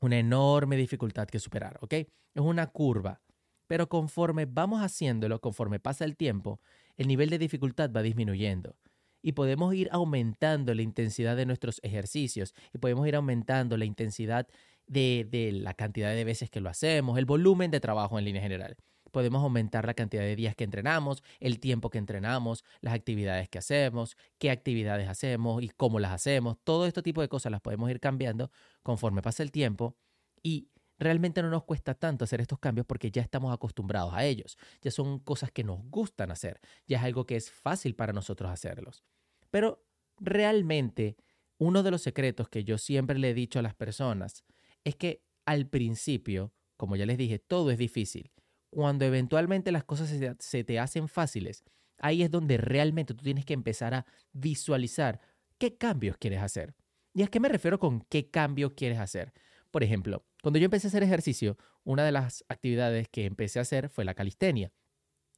una 0.00 0.18
enorme 0.18 0.76
dificultad 0.76 1.28
que 1.28 1.38
superar, 1.38 1.78
¿ok? 1.80 1.92
Es 1.94 2.08
una 2.34 2.66
curva. 2.68 3.22
Pero 3.66 3.88
conforme 3.88 4.44
vamos 4.46 4.82
haciéndolo, 4.82 5.40
conforme 5.40 5.80
pasa 5.80 6.04
el 6.04 6.16
tiempo, 6.16 6.60
el 6.96 7.08
nivel 7.08 7.30
de 7.30 7.38
dificultad 7.38 7.90
va 7.90 8.02
disminuyendo 8.02 8.76
y 9.24 9.32
podemos 9.32 9.74
ir 9.74 9.88
aumentando 9.90 10.74
la 10.74 10.82
intensidad 10.82 11.34
de 11.34 11.46
nuestros 11.46 11.80
ejercicios 11.82 12.54
y 12.74 12.78
podemos 12.78 13.08
ir 13.08 13.16
aumentando 13.16 13.78
la 13.78 13.86
intensidad 13.86 14.46
de, 14.86 15.50
la 15.54 15.72
cantidad 15.72 16.14
de 16.14 16.24
veces 16.24 16.50
que 16.50 16.60
lo 16.60 16.68
hacemos, 16.68 17.16
el 17.18 17.24
volumen 17.24 17.70
de 17.70 17.80
trabajo 17.80 18.18
en 18.18 18.26
línea 18.26 18.42
general. 18.42 18.76
Podemos 19.14 19.44
aumentar 19.44 19.86
la 19.86 19.94
cantidad 19.94 20.24
de 20.24 20.34
días 20.34 20.56
que 20.56 20.64
entrenamos, 20.64 21.22
el 21.38 21.60
tiempo 21.60 21.88
que 21.88 21.98
entrenamos, 21.98 22.64
las 22.80 22.94
actividades 22.94 23.48
que 23.48 23.58
hacemos, 23.58 24.16
qué 24.38 24.50
actividades 24.50 25.08
hacemos 25.08 25.62
y 25.62 25.68
cómo 25.68 26.00
las 26.00 26.10
hacemos. 26.10 26.56
Todo 26.64 26.84
este 26.84 27.00
tipo 27.00 27.20
de 27.20 27.28
cosas 27.28 27.52
las 27.52 27.60
podemos 27.60 27.88
ir 27.92 28.00
cambiando 28.00 28.50
conforme 28.82 29.22
pasa 29.22 29.44
el 29.44 29.52
tiempo 29.52 29.96
y 30.42 30.68
realmente 30.98 31.42
no 31.42 31.48
nos 31.48 31.62
cuesta 31.62 31.94
tanto 31.94 32.24
hacer 32.24 32.40
estos 32.40 32.58
cambios 32.58 32.88
porque 32.88 33.12
ya 33.12 33.22
estamos 33.22 33.54
acostumbrados 33.54 34.12
a 34.14 34.24
ellos. 34.24 34.58
Ya 34.82 34.90
son 34.90 35.20
cosas 35.20 35.52
que 35.52 35.62
nos 35.62 35.78
gustan 35.84 36.32
hacer. 36.32 36.60
Ya 36.88 36.98
es 36.98 37.04
algo 37.04 37.24
que 37.24 37.36
es 37.36 37.52
fácil 37.52 37.94
para 37.94 38.12
nosotros 38.12 38.50
hacerlos. 38.50 39.04
Pero 39.52 39.86
realmente 40.18 41.16
uno 41.58 41.84
de 41.84 41.92
los 41.92 42.02
secretos 42.02 42.48
que 42.48 42.64
yo 42.64 42.78
siempre 42.78 43.16
le 43.16 43.30
he 43.30 43.34
dicho 43.34 43.60
a 43.60 43.62
las 43.62 43.76
personas 43.76 44.44
es 44.82 44.96
que 44.96 45.22
al 45.46 45.68
principio, 45.68 46.52
como 46.76 46.96
ya 46.96 47.06
les 47.06 47.16
dije, 47.16 47.38
todo 47.38 47.70
es 47.70 47.78
difícil. 47.78 48.32
Cuando 48.74 49.04
eventualmente 49.04 49.70
las 49.70 49.84
cosas 49.84 50.10
se, 50.40 50.64
te 50.64 50.78
hacen 50.80 51.06
fáciles, 51.06 51.62
ahí 51.98 52.24
es 52.24 52.30
donde 52.30 52.56
realmente 52.56 53.14
tú 53.14 53.22
tienes 53.22 53.44
que 53.44 53.54
empezar 53.54 53.94
a 53.94 54.04
visualizar 54.32 55.20
qué 55.58 55.76
cambios 55.76 56.16
quieres 56.16 56.42
hacer. 56.42 56.74
¿Y 57.12 57.22
a 57.22 57.28
qué 57.28 57.38
me 57.38 57.48
refiero 57.48 57.78
con 57.78 58.00
qué 58.00 58.30
cambio 58.30 58.74
quieres 58.74 58.98
hacer? 58.98 59.32
Por 59.70 59.84
ejemplo, 59.84 60.26
cuando 60.42 60.58
yo 60.58 60.64
empecé 60.64 60.88
a 60.88 60.90
hacer 60.90 61.04
ejercicio, 61.04 61.56
una 61.84 62.04
de 62.04 62.10
las 62.10 62.44
actividades 62.48 63.08
que 63.08 63.26
empecé 63.26 63.60
a 63.60 63.62
hacer 63.62 63.88
fue 63.90 64.04
la 64.04 64.14
calistenia. 64.14 64.72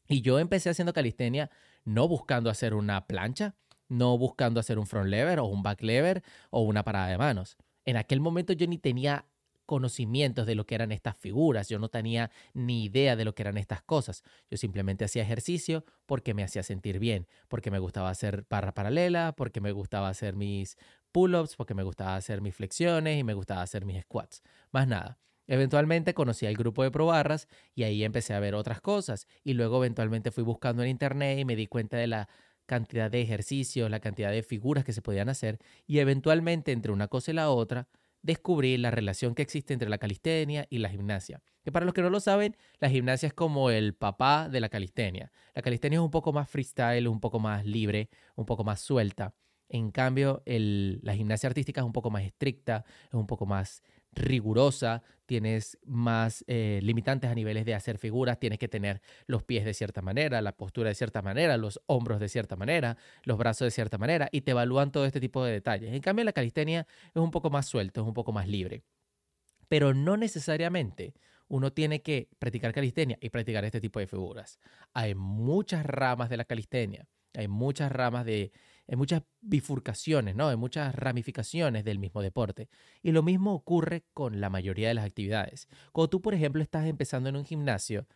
Y 0.08 0.22
yo 0.22 0.38
empecé 0.38 0.70
haciendo 0.70 0.94
calistenia 0.94 1.50
no 1.84 2.08
buscando 2.08 2.48
hacer 2.48 2.72
una 2.72 3.06
plancha, 3.06 3.54
no 3.88 4.16
buscando 4.16 4.60
hacer 4.60 4.78
un 4.78 4.86
front 4.86 5.10
lever 5.10 5.40
o 5.40 5.44
un 5.44 5.62
back 5.62 5.82
lever 5.82 6.22
o 6.48 6.62
una 6.62 6.84
parada 6.84 7.08
de 7.08 7.18
manos. 7.18 7.58
En 7.84 7.98
aquel 7.98 8.20
momento 8.20 8.54
yo 8.54 8.66
ni 8.66 8.78
tenía 8.78 9.26
conocimientos 9.66 10.46
de 10.46 10.54
lo 10.54 10.64
que 10.64 10.74
eran 10.74 10.92
estas 10.92 11.16
figuras, 11.16 11.68
yo 11.68 11.78
no 11.78 11.88
tenía 11.88 12.30
ni 12.54 12.84
idea 12.84 13.16
de 13.16 13.24
lo 13.24 13.34
que 13.34 13.42
eran 13.42 13.58
estas 13.58 13.82
cosas. 13.82 14.22
Yo 14.50 14.56
simplemente 14.56 15.04
hacía 15.04 15.22
ejercicio 15.22 15.84
porque 16.06 16.32
me 16.32 16.42
hacía 16.42 16.62
sentir 16.62 16.98
bien, 16.98 17.26
porque 17.48 17.70
me 17.70 17.78
gustaba 17.78 18.10
hacer 18.10 18.46
barra 18.48 18.72
paralela, 18.72 19.34
porque 19.36 19.60
me 19.60 19.72
gustaba 19.72 20.08
hacer 20.08 20.36
mis 20.36 20.78
pull-ups, 21.12 21.56
porque 21.56 21.74
me 21.74 21.82
gustaba 21.82 22.16
hacer 22.16 22.40
mis 22.40 22.54
flexiones 22.54 23.18
y 23.18 23.24
me 23.24 23.34
gustaba 23.34 23.62
hacer 23.62 23.84
mis 23.84 24.02
squats. 24.02 24.42
Más 24.70 24.88
nada. 24.88 25.18
Eventualmente 25.48 26.14
conocí 26.14 26.46
al 26.46 26.54
grupo 26.54 26.82
de 26.82 26.90
probarras 26.90 27.48
y 27.74 27.84
ahí 27.84 28.02
empecé 28.02 28.34
a 28.34 28.40
ver 28.40 28.54
otras 28.54 28.80
cosas 28.80 29.28
y 29.44 29.54
luego 29.54 29.78
eventualmente 29.78 30.32
fui 30.32 30.42
buscando 30.42 30.82
en 30.82 30.88
internet 30.88 31.38
y 31.38 31.44
me 31.44 31.54
di 31.54 31.68
cuenta 31.68 31.96
de 31.96 32.08
la 32.08 32.28
cantidad 32.66 33.10
de 33.10 33.22
ejercicios, 33.22 33.90
la 33.90 34.00
cantidad 34.00 34.30
de 34.30 34.42
figuras 34.42 34.84
que 34.84 34.92
se 34.92 35.02
podían 35.02 35.28
hacer 35.28 35.58
y 35.86 36.00
eventualmente 36.00 36.72
entre 36.72 36.92
una 36.92 37.08
cosa 37.08 37.30
y 37.30 37.34
la 37.34 37.50
otra 37.50 37.88
descubrí 38.26 38.76
la 38.76 38.90
relación 38.90 39.34
que 39.34 39.42
existe 39.42 39.72
entre 39.72 39.88
la 39.88 39.98
calistenia 39.98 40.66
y 40.68 40.78
la 40.78 40.90
gimnasia. 40.90 41.42
Que 41.64 41.70
para 41.70 41.86
los 41.86 41.94
que 41.94 42.02
no 42.02 42.10
lo 42.10 42.20
saben, 42.20 42.56
la 42.80 42.90
gimnasia 42.90 43.28
es 43.28 43.32
como 43.32 43.70
el 43.70 43.94
papá 43.94 44.48
de 44.48 44.60
la 44.60 44.68
calistenia. 44.68 45.30
La 45.54 45.62
calistenia 45.62 45.98
es 45.98 46.04
un 46.04 46.10
poco 46.10 46.32
más 46.32 46.50
freestyle, 46.50 47.06
un 47.06 47.20
poco 47.20 47.38
más 47.38 47.64
libre, 47.64 48.10
un 48.34 48.44
poco 48.44 48.64
más 48.64 48.80
suelta. 48.80 49.34
En 49.68 49.90
cambio, 49.90 50.42
la 50.44 51.14
gimnasia 51.14 51.48
artística 51.48 51.80
es 51.80 51.86
un 51.86 51.92
poco 51.92 52.10
más 52.10 52.24
estricta, 52.24 52.84
es 53.06 53.14
un 53.14 53.26
poco 53.26 53.46
más 53.46 53.82
rigurosa, 54.16 55.02
tienes 55.26 55.78
más 55.84 56.44
eh, 56.46 56.80
limitantes 56.82 57.30
a 57.30 57.34
niveles 57.34 57.64
de 57.64 57.74
hacer 57.74 57.98
figuras, 57.98 58.40
tienes 58.40 58.58
que 58.58 58.68
tener 58.68 59.00
los 59.26 59.42
pies 59.42 59.64
de 59.64 59.74
cierta 59.74 60.02
manera, 60.02 60.40
la 60.40 60.52
postura 60.52 60.88
de 60.88 60.94
cierta 60.94 61.22
manera, 61.22 61.56
los 61.56 61.80
hombros 61.86 62.18
de 62.18 62.28
cierta 62.28 62.56
manera, 62.56 62.96
los 63.24 63.38
brazos 63.38 63.66
de 63.66 63.70
cierta 63.70 63.98
manera, 63.98 64.28
y 64.32 64.40
te 64.40 64.52
evalúan 64.52 64.90
todo 64.90 65.04
este 65.04 65.20
tipo 65.20 65.44
de 65.44 65.52
detalles. 65.52 65.92
En 65.92 66.00
cambio, 66.00 66.24
la 66.24 66.32
calistenia 66.32 66.86
es 67.14 67.22
un 67.22 67.30
poco 67.30 67.50
más 67.50 67.66
suelto, 67.66 68.00
es 68.00 68.06
un 68.06 68.14
poco 68.14 68.32
más 68.32 68.48
libre. 68.48 68.82
Pero 69.68 69.94
no 69.94 70.16
necesariamente 70.16 71.14
uno 71.48 71.72
tiene 71.72 72.02
que 72.02 72.28
practicar 72.38 72.72
calistenia 72.72 73.18
y 73.20 73.30
practicar 73.30 73.64
este 73.64 73.80
tipo 73.80 74.00
de 74.00 74.06
figuras. 74.06 74.58
Hay 74.94 75.14
muchas 75.14 75.84
ramas 75.84 76.28
de 76.30 76.36
la 76.36 76.44
calistenia, 76.44 77.08
hay 77.34 77.48
muchas 77.48 77.92
ramas 77.92 78.24
de 78.24 78.52
en 78.88 78.98
muchas 78.98 79.22
bifurcaciones, 79.40 80.36
¿no? 80.36 80.50
En 80.50 80.58
muchas 80.58 80.94
ramificaciones 80.94 81.84
del 81.84 81.98
mismo 81.98 82.22
deporte. 82.22 82.68
Y 83.02 83.12
lo 83.12 83.22
mismo 83.22 83.54
ocurre 83.54 84.04
con 84.14 84.40
la 84.40 84.50
mayoría 84.50 84.88
de 84.88 84.94
las 84.94 85.06
actividades. 85.06 85.68
Cuando 85.92 86.10
tú, 86.10 86.22
por 86.22 86.34
ejemplo, 86.34 86.62
estás 86.62 86.86
empezando 86.86 87.28
en 87.28 87.36
un 87.36 87.44
gimnasio, 87.44 88.06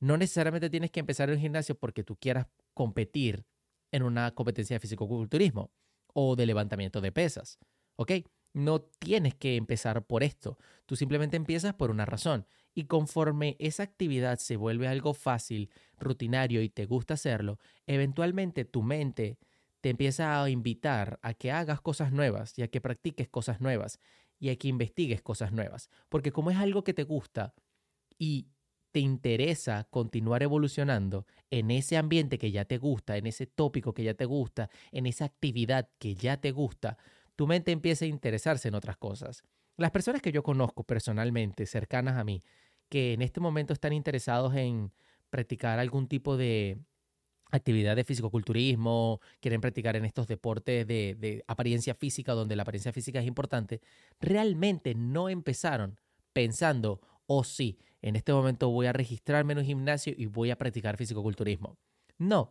no 0.00 0.16
necesariamente 0.16 0.70
tienes 0.70 0.90
que 0.90 1.00
empezar 1.00 1.28
en 1.28 1.36
un 1.36 1.42
gimnasio 1.42 1.78
porque 1.78 2.02
tú 2.02 2.16
quieras 2.16 2.46
competir 2.74 3.44
en 3.92 4.02
una 4.02 4.32
competencia 4.34 4.76
de 4.76 4.80
fisicoculturismo 4.80 5.70
o 6.14 6.36
de 6.36 6.46
levantamiento 6.46 7.00
de 7.00 7.12
pesas, 7.12 7.58
¿ok? 7.96 8.12
No 8.52 8.80
tienes 8.80 9.34
que 9.34 9.56
empezar 9.56 10.04
por 10.06 10.24
esto. 10.24 10.58
Tú 10.86 10.96
simplemente 10.96 11.36
empiezas 11.36 11.74
por 11.74 11.90
una 11.90 12.04
razón. 12.04 12.46
Y 12.74 12.84
conforme 12.84 13.56
esa 13.60 13.82
actividad 13.82 14.38
se 14.38 14.56
vuelve 14.56 14.88
algo 14.88 15.14
fácil, 15.14 15.70
rutinario 15.98 16.62
y 16.62 16.68
te 16.68 16.86
gusta 16.86 17.14
hacerlo, 17.14 17.58
eventualmente 17.86 18.64
tu 18.64 18.82
mente 18.82 19.38
te 19.80 19.90
empieza 19.90 20.42
a 20.42 20.50
invitar 20.50 21.18
a 21.22 21.34
que 21.34 21.50
hagas 21.50 21.80
cosas 21.80 22.12
nuevas 22.12 22.58
y 22.58 22.62
a 22.62 22.68
que 22.68 22.80
practiques 22.80 23.28
cosas 23.28 23.60
nuevas 23.60 23.98
y 24.38 24.50
a 24.50 24.56
que 24.56 24.68
investigues 24.68 25.22
cosas 25.22 25.52
nuevas. 25.52 25.90
Porque 26.08 26.32
como 26.32 26.50
es 26.50 26.56
algo 26.56 26.84
que 26.84 26.94
te 26.94 27.04
gusta 27.04 27.54
y 28.18 28.48
te 28.92 29.00
interesa 29.00 29.86
continuar 29.90 30.42
evolucionando 30.42 31.26
en 31.50 31.70
ese 31.70 31.96
ambiente 31.96 32.38
que 32.38 32.50
ya 32.50 32.64
te 32.64 32.78
gusta, 32.78 33.16
en 33.16 33.26
ese 33.26 33.46
tópico 33.46 33.94
que 33.94 34.02
ya 34.02 34.14
te 34.14 34.24
gusta, 34.24 34.68
en 34.90 35.06
esa 35.06 35.26
actividad 35.26 35.88
que 35.98 36.14
ya 36.14 36.38
te 36.38 36.50
gusta, 36.50 36.98
tu 37.36 37.46
mente 37.46 37.72
empieza 37.72 38.04
a 38.04 38.08
interesarse 38.08 38.68
en 38.68 38.74
otras 38.74 38.96
cosas. 38.96 39.42
Las 39.76 39.92
personas 39.92 40.20
que 40.20 40.32
yo 40.32 40.42
conozco 40.42 40.84
personalmente, 40.84 41.66
cercanas 41.66 42.16
a 42.16 42.24
mí, 42.24 42.42
que 42.88 43.12
en 43.12 43.22
este 43.22 43.40
momento 43.40 43.72
están 43.72 43.92
interesados 43.92 44.54
en 44.56 44.92
practicar 45.30 45.78
algún 45.78 46.08
tipo 46.08 46.36
de 46.36 46.80
actividad 47.50 47.96
de 47.96 48.04
fisicoculturismo, 48.04 49.20
quieren 49.40 49.60
practicar 49.60 49.96
en 49.96 50.04
estos 50.04 50.26
deportes 50.26 50.86
de, 50.86 51.44
apariencia 51.46 51.94
física, 51.94 52.32
donde 52.32 52.56
la 52.56 52.62
apariencia 52.62 52.92
física 52.92 53.20
es 53.20 53.26
importante, 53.26 53.80
realmente 54.20 54.94
no 54.94 55.28
empezaron 55.28 55.98
pensando, 56.32 57.00
oh 57.26 57.44
sí, 57.44 57.78
en 58.02 58.16
este 58.16 58.32
momento 58.32 58.70
voy 58.70 58.86
a 58.86 58.92
registrarme 58.92 59.52
en 59.52 59.60
un 59.60 59.64
gimnasio 59.64 60.14
y 60.16 60.26
voy 60.26 60.50
a 60.50 60.56
practicar 60.56 60.96
fisicoculturismo. 60.96 61.76
No, 62.18 62.50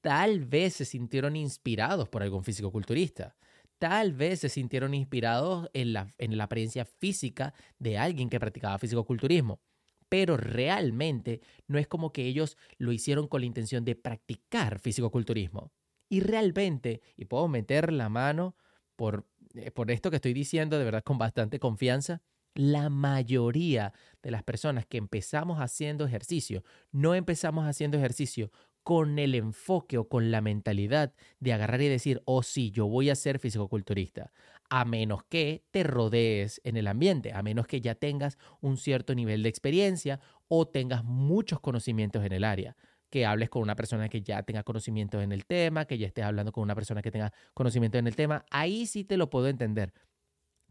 tal 0.00 0.44
vez 0.44 0.74
se 0.74 0.84
sintieron 0.84 1.36
inspirados 1.36 2.08
por 2.08 2.22
algún 2.22 2.44
fisicoculturista 2.44 3.36
tal 3.78 4.12
vez 4.12 4.40
se 4.40 4.48
sintieron 4.48 4.94
inspirados 4.94 5.68
en 5.72 5.92
la, 5.92 6.14
en 6.18 6.36
la 6.36 6.44
apariencia 6.44 6.84
física 6.84 7.54
de 7.78 7.98
alguien 7.98 8.28
que 8.28 8.40
practicaba 8.40 8.78
fisicoculturismo. 8.78 9.60
Pero 10.08 10.36
realmente 10.36 11.40
no 11.66 11.78
es 11.78 11.88
como 11.88 12.12
que 12.12 12.26
ellos 12.26 12.56
lo 12.78 12.92
hicieron 12.92 13.28
con 13.28 13.40
la 13.40 13.46
intención 13.46 13.84
de 13.84 13.96
practicar 13.96 14.78
fisicoculturismo. 14.78 15.72
Y 16.08 16.20
realmente, 16.20 17.02
y 17.16 17.24
puedo 17.24 17.48
meter 17.48 17.92
la 17.92 18.08
mano 18.08 18.56
por, 18.94 19.26
eh, 19.54 19.70
por 19.70 19.90
esto 19.90 20.10
que 20.10 20.16
estoy 20.16 20.32
diciendo 20.32 20.78
de 20.78 20.84
verdad 20.84 21.02
con 21.02 21.18
bastante 21.18 21.58
confianza, 21.58 22.22
la 22.54 22.88
mayoría 22.88 23.92
de 24.22 24.30
las 24.30 24.42
personas 24.42 24.86
que 24.86 24.98
empezamos 24.98 25.58
haciendo 25.58 26.06
ejercicio, 26.06 26.64
no 26.90 27.14
empezamos 27.14 27.66
haciendo 27.66 27.98
ejercicio 27.98 28.50
con 28.82 29.18
el 29.18 29.34
enfoque 29.34 29.98
o 29.98 30.08
con 30.08 30.30
la 30.30 30.40
mentalidad 30.40 31.12
de 31.40 31.52
agarrar 31.52 31.82
y 31.82 31.88
decir, 31.88 32.22
oh 32.24 32.42
sí, 32.42 32.70
yo 32.70 32.86
voy 32.86 33.10
a 33.10 33.16
ser 33.16 33.38
fisicoculturista, 33.40 34.32
a 34.70 34.84
menos 34.84 35.22
que 35.28 35.64
te 35.70 35.82
rodees 35.82 36.60
en 36.64 36.76
el 36.76 36.86
ambiente, 36.86 37.32
a 37.32 37.42
menos 37.42 37.66
que 37.66 37.80
ya 37.80 37.94
tengas 37.94 38.38
un 38.60 38.76
cierto 38.76 39.14
nivel 39.14 39.42
de 39.42 39.48
experiencia 39.48 40.20
o 40.48 40.66
tengas 40.66 41.04
muchos 41.04 41.60
conocimientos 41.60 42.24
en 42.24 42.32
el 42.32 42.44
área 42.44 42.76
que 43.10 43.24
hables 43.24 43.48
con 43.48 43.62
una 43.62 43.76
persona 43.76 44.08
que 44.08 44.22
ya 44.22 44.42
tenga 44.42 44.62
conocimientos 44.62 45.22
en 45.22 45.32
el 45.32 45.46
tema, 45.46 45.84
que 45.84 45.98
ya 45.98 46.06
estés 46.06 46.24
hablando 46.24 46.52
con 46.52 46.62
una 46.62 46.74
persona 46.74 47.02
que 47.02 47.10
tenga 47.10 47.32
conocimiento 47.54 47.98
en 47.98 48.06
el 48.06 48.16
tema, 48.16 48.44
ahí 48.50 48.86
sí 48.86 49.04
te 49.04 49.16
lo 49.16 49.30
puedo 49.30 49.48
entender. 49.48 49.92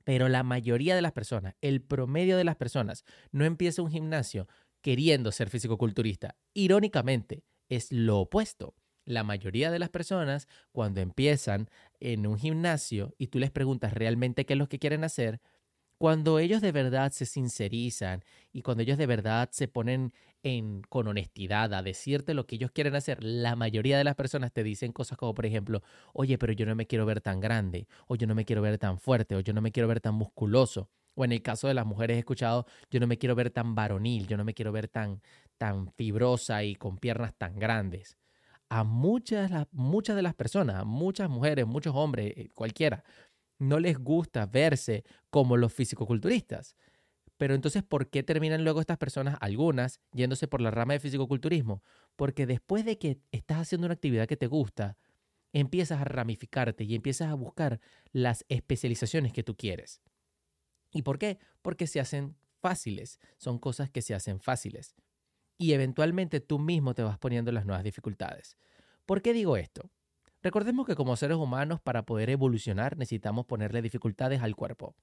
Pero 0.03 0.29
la 0.29 0.43
mayoría 0.43 0.95
de 0.95 1.01
las 1.01 1.13
personas, 1.13 1.55
el 1.61 1.81
promedio 1.81 2.37
de 2.37 2.43
las 2.43 2.55
personas, 2.55 3.03
no 3.31 3.45
empieza 3.45 3.81
un 3.81 3.89
gimnasio 3.89 4.47
queriendo 4.81 5.31
ser 5.31 5.49
fisicoculturista. 5.49 6.35
Irónicamente, 6.53 7.43
es 7.69 7.91
lo 7.91 8.19
opuesto. 8.19 8.75
La 9.05 9.23
mayoría 9.23 9.71
de 9.71 9.79
las 9.79 9.89
personas, 9.89 10.47
cuando 10.71 10.99
empiezan 10.99 11.69
en 11.99 12.27
un 12.27 12.37
gimnasio 12.37 13.13
y 13.17 13.27
tú 13.27 13.39
les 13.39 13.51
preguntas 13.51 13.93
realmente 13.93 14.45
qué 14.45 14.53
es 14.53 14.59
lo 14.59 14.67
que 14.67 14.79
quieren 14.79 15.03
hacer, 15.03 15.39
cuando 15.97 16.39
ellos 16.39 16.61
de 16.61 16.71
verdad 16.71 17.11
se 17.11 17.25
sincerizan 17.25 18.23
y 18.51 18.61
cuando 18.63 18.83
ellos 18.83 18.97
de 18.97 19.05
verdad 19.05 19.49
se 19.51 19.67
ponen 19.67 20.13
en, 20.43 20.81
con 20.89 21.07
honestidad 21.07 21.73
a 21.73 21.81
decirte 21.81 22.33
lo 22.33 22.45
que 22.45 22.55
ellos 22.55 22.71
quieren 22.71 22.95
hacer, 22.95 23.23
la 23.23 23.55
mayoría 23.55 23.97
de 23.97 24.03
las 24.03 24.15
personas 24.15 24.51
te 24.51 24.63
dicen 24.63 24.91
cosas 24.91 25.17
como, 25.17 25.33
por 25.33 25.45
ejemplo, 25.45 25.81
oye, 26.13 26.37
pero 26.37 26.53
yo 26.53 26.65
no 26.65 26.75
me 26.75 26.85
quiero 26.85 27.05
ver 27.05 27.21
tan 27.21 27.39
grande, 27.39 27.87
o 28.07 28.15
yo 28.15 28.27
no 28.27 28.35
me 28.35 28.45
quiero 28.45 28.61
ver 28.61 28.77
tan 28.77 28.99
fuerte, 28.99 29.35
o 29.35 29.39
yo 29.39 29.53
no 29.53 29.61
me 29.61 29.71
quiero 29.71 29.87
ver 29.87 30.01
tan 30.01 30.15
musculoso. 30.15 30.89
O 31.15 31.23
en 31.23 31.31
el 31.31 31.41
caso 31.41 31.67
de 31.67 31.73
las 31.73 31.85
mujeres 31.85 32.17
he 32.17 32.19
escuchado, 32.19 32.65
yo 32.91 32.99
no 32.99 33.07
me 33.07 33.17
quiero 33.17 33.35
ver 33.35 33.49
tan 33.49 33.73
varonil, 33.73 34.27
yo 34.27 34.35
no 34.35 34.43
me 34.43 34.53
quiero 34.53 34.71
ver 34.73 34.89
tan, 34.89 35.21
tan 35.57 35.91
fibrosa 35.93 36.63
y 36.63 36.75
con 36.75 36.97
piernas 36.97 37.33
tan 37.37 37.57
grandes. 37.57 38.17
A 38.69 38.83
muchas, 38.83 39.67
muchas 39.71 40.15
de 40.15 40.21
las 40.21 40.33
personas, 40.33 40.85
muchas 40.85 41.29
mujeres, 41.29 41.67
muchos 41.67 41.93
hombres, 41.95 42.33
eh, 42.35 42.49
cualquiera, 42.53 43.03
no 43.59 43.79
les 43.79 43.97
gusta 43.97 44.45
verse 44.45 45.03
como 45.29 45.57
los 45.57 45.73
fisicoculturistas. 45.73 46.75
Pero 47.37 47.53
entonces, 47.53 47.83
¿por 47.83 48.09
qué 48.09 48.23
terminan 48.23 48.63
luego 48.63 48.79
estas 48.79 48.97
personas, 48.97 49.37
algunas, 49.41 49.99
yéndose 50.13 50.47
por 50.47 50.61
la 50.61 50.71
rama 50.71 50.93
de 50.93 50.99
fisicoculturismo? 50.99 51.83
Porque 52.15 52.45
después 52.45 52.85
de 52.85 52.97
que 52.97 53.19
estás 53.31 53.59
haciendo 53.59 53.87
una 53.87 53.93
actividad 53.93 54.27
que 54.27 54.37
te 54.37 54.47
gusta, 54.47 54.97
empiezas 55.51 56.01
a 56.01 56.05
ramificarte 56.05 56.83
y 56.85 56.95
empiezas 56.95 57.29
a 57.29 57.33
buscar 57.33 57.79
las 58.11 58.45
especializaciones 58.49 59.33
que 59.33 59.43
tú 59.43 59.55
quieres. 59.55 60.01
¿Y 60.91 61.01
por 61.01 61.17
qué? 61.19 61.39
Porque 61.61 61.87
se 61.87 61.99
hacen 61.99 62.35
fáciles, 62.61 63.19
son 63.37 63.59
cosas 63.59 63.89
que 63.89 64.01
se 64.01 64.13
hacen 64.15 64.39
fáciles. 64.39 64.95
Y 65.57 65.73
eventualmente 65.73 66.39
tú 66.41 66.59
mismo 66.59 66.93
te 66.93 67.03
vas 67.03 67.17
poniendo 67.17 67.51
las 67.51 67.65
nuevas 67.65 67.83
dificultades. 67.83 68.57
¿Por 69.05 69.21
qué 69.21 69.33
digo 69.33 69.57
esto? 69.57 69.89
Recordemos 70.41 70.85
que 70.85 70.95
como 70.95 71.15
seres 71.15 71.37
humanos 71.37 71.81
para 71.81 72.05
poder 72.05 72.29
evolucionar 72.29 72.97
necesitamos 72.97 73.45
ponerle 73.45 73.81
dificultades 73.81 74.41
al 74.41 74.55
cuerpo. 74.55 74.95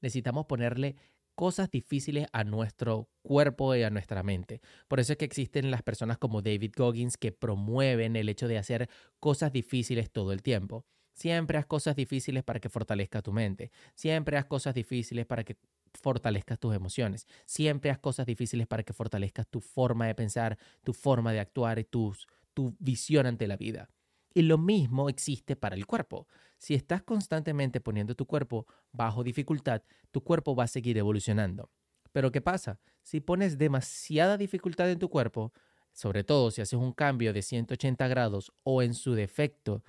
Necesitamos 0.00 0.46
ponerle 0.46 0.96
cosas 1.34 1.70
difíciles 1.70 2.26
a 2.32 2.44
nuestro 2.44 3.08
cuerpo 3.22 3.74
y 3.74 3.82
a 3.82 3.90
nuestra 3.90 4.22
mente. 4.22 4.60
Por 4.88 5.00
eso 5.00 5.12
es 5.12 5.18
que 5.18 5.24
existen 5.24 5.70
las 5.70 5.82
personas 5.82 6.18
como 6.18 6.42
David 6.42 6.72
Goggins 6.76 7.16
que 7.16 7.32
promueven 7.32 8.16
el 8.16 8.28
hecho 8.28 8.48
de 8.48 8.58
hacer 8.58 8.88
cosas 9.18 9.52
difíciles 9.52 10.10
todo 10.10 10.32
el 10.32 10.42
tiempo. 10.42 10.84
Siempre 11.14 11.58
haz 11.58 11.66
cosas 11.66 11.96
difíciles 11.96 12.42
para 12.42 12.60
que 12.60 12.68
fortalezca 12.68 13.22
tu 13.22 13.32
mente. 13.32 13.70
Siempre 13.94 14.36
haz 14.36 14.44
cosas 14.44 14.74
difíciles 14.74 15.24
para 15.24 15.44
que 15.44 15.56
fortalezcas 15.94 16.58
tus 16.58 16.74
emociones. 16.74 17.26
Siempre 17.46 17.90
haz 17.90 17.98
cosas 17.98 18.26
difíciles 18.26 18.66
para 18.66 18.82
que 18.82 18.92
fortalezcas 18.92 19.46
tu 19.46 19.60
forma 19.60 20.06
de 20.06 20.14
pensar, 20.14 20.58
tu 20.82 20.92
forma 20.92 21.32
de 21.32 21.40
actuar 21.40 21.78
y 21.78 21.84
tu 21.84 22.12
visión 22.80 23.26
ante 23.26 23.46
la 23.46 23.56
vida. 23.56 23.88
Y 24.34 24.42
lo 24.42 24.58
mismo 24.58 25.08
existe 25.08 25.54
para 25.54 25.76
el 25.76 25.86
cuerpo. 25.86 26.26
Si 26.58 26.74
estás 26.74 27.02
constantemente 27.02 27.80
poniendo 27.80 28.16
tu 28.16 28.26
cuerpo 28.26 28.66
bajo 28.90 29.22
dificultad, 29.22 29.82
tu 30.10 30.24
cuerpo 30.24 30.56
va 30.56 30.64
a 30.64 30.68
seguir 30.68 30.98
evolucionando. 30.98 31.70
Pero 32.10 32.32
¿qué 32.32 32.40
pasa? 32.40 32.80
Si 33.02 33.20
pones 33.20 33.58
demasiada 33.58 34.36
dificultad 34.36 34.90
en 34.90 34.98
tu 34.98 35.08
cuerpo, 35.08 35.52
sobre 35.92 36.24
todo 36.24 36.50
si 36.50 36.60
haces 36.60 36.78
un 36.78 36.92
cambio 36.92 37.32
de 37.32 37.42
180 37.42 38.08
grados 38.08 38.52
o 38.64 38.82
en 38.82 38.94
su 38.94 39.14
defecto 39.14 39.84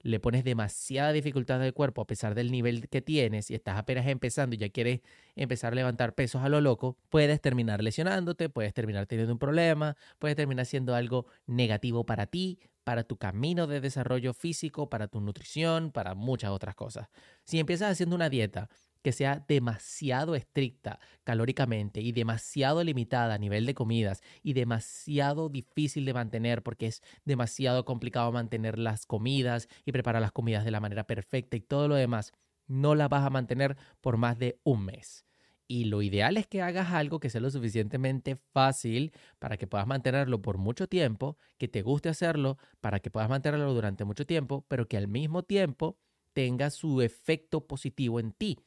le 0.00 0.20
pones 0.20 0.44
demasiada 0.44 1.12
dificultad 1.12 1.62
al 1.62 1.74
cuerpo 1.74 2.02
a 2.02 2.06
pesar 2.06 2.34
del 2.34 2.50
nivel 2.50 2.88
que 2.88 3.02
tienes 3.02 3.50
y 3.50 3.54
estás 3.54 3.78
apenas 3.78 4.06
empezando 4.06 4.54
y 4.54 4.58
ya 4.58 4.68
quieres 4.68 5.00
empezar 5.36 5.72
a 5.72 5.76
levantar 5.76 6.14
pesos 6.14 6.42
a 6.42 6.48
lo 6.48 6.60
loco, 6.60 6.96
puedes 7.08 7.40
terminar 7.40 7.82
lesionándote, 7.82 8.48
puedes 8.48 8.74
terminar 8.74 9.06
teniendo 9.06 9.32
un 9.32 9.38
problema, 9.38 9.96
puedes 10.18 10.36
terminar 10.36 10.66
siendo 10.66 10.94
algo 10.94 11.26
negativo 11.46 12.04
para 12.06 12.26
ti, 12.26 12.58
para 12.84 13.04
tu 13.04 13.18
camino 13.18 13.66
de 13.66 13.80
desarrollo 13.80 14.32
físico, 14.32 14.88
para 14.88 15.08
tu 15.08 15.20
nutrición, 15.20 15.92
para 15.92 16.14
muchas 16.14 16.50
otras 16.50 16.74
cosas. 16.74 17.08
Si 17.44 17.58
empiezas 17.58 17.92
haciendo 17.92 18.16
una 18.16 18.30
dieta 18.30 18.70
que 19.02 19.12
sea 19.12 19.44
demasiado 19.46 20.34
estricta 20.34 20.98
calóricamente 21.24 22.00
y 22.00 22.12
demasiado 22.12 22.82
limitada 22.84 23.34
a 23.34 23.38
nivel 23.38 23.66
de 23.66 23.74
comidas 23.74 24.22
y 24.42 24.52
demasiado 24.52 25.48
difícil 25.48 26.04
de 26.04 26.14
mantener 26.14 26.62
porque 26.62 26.86
es 26.86 27.02
demasiado 27.24 27.84
complicado 27.84 28.32
mantener 28.32 28.78
las 28.78 29.06
comidas 29.06 29.68
y 29.84 29.92
preparar 29.92 30.22
las 30.22 30.32
comidas 30.32 30.64
de 30.64 30.70
la 30.70 30.80
manera 30.80 31.04
perfecta 31.06 31.56
y 31.56 31.60
todo 31.60 31.88
lo 31.88 31.94
demás, 31.94 32.32
no 32.66 32.94
la 32.94 33.08
vas 33.08 33.24
a 33.24 33.30
mantener 33.30 33.76
por 34.00 34.16
más 34.16 34.38
de 34.38 34.60
un 34.64 34.84
mes. 34.84 35.24
Y 35.70 35.84
lo 35.84 36.00
ideal 36.00 36.38
es 36.38 36.46
que 36.46 36.62
hagas 36.62 36.92
algo 36.92 37.20
que 37.20 37.28
sea 37.28 37.42
lo 37.42 37.50
suficientemente 37.50 38.36
fácil 38.36 39.12
para 39.38 39.58
que 39.58 39.66
puedas 39.66 39.86
mantenerlo 39.86 40.40
por 40.40 40.56
mucho 40.56 40.88
tiempo, 40.88 41.36
que 41.58 41.68
te 41.68 41.82
guste 41.82 42.08
hacerlo, 42.08 42.56
para 42.80 43.00
que 43.00 43.10
puedas 43.10 43.28
mantenerlo 43.28 43.74
durante 43.74 44.04
mucho 44.04 44.24
tiempo, 44.24 44.64
pero 44.68 44.88
que 44.88 44.96
al 44.96 45.08
mismo 45.08 45.42
tiempo 45.42 45.98
tenga 46.32 46.70
su 46.70 47.02
efecto 47.02 47.66
positivo 47.66 48.18
en 48.18 48.32
ti. 48.32 48.58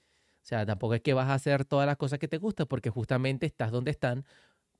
O 0.42 0.46
sea, 0.46 0.66
tampoco 0.66 0.96
es 0.96 1.02
que 1.02 1.14
vas 1.14 1.30
a 1.30 1.36
hacer 1.36 1.66
todas 1.66 1.86
las 1.86 1.98
cosas 1.98 2.20
que 2.20 2.28
te 2.28 2.38
gustan 2.38 2.68
porque 2.68 2.90
justamente 2.90 3.46
estás 3.46 3.72
donde 3.72 3.92
están, 3.92 4.26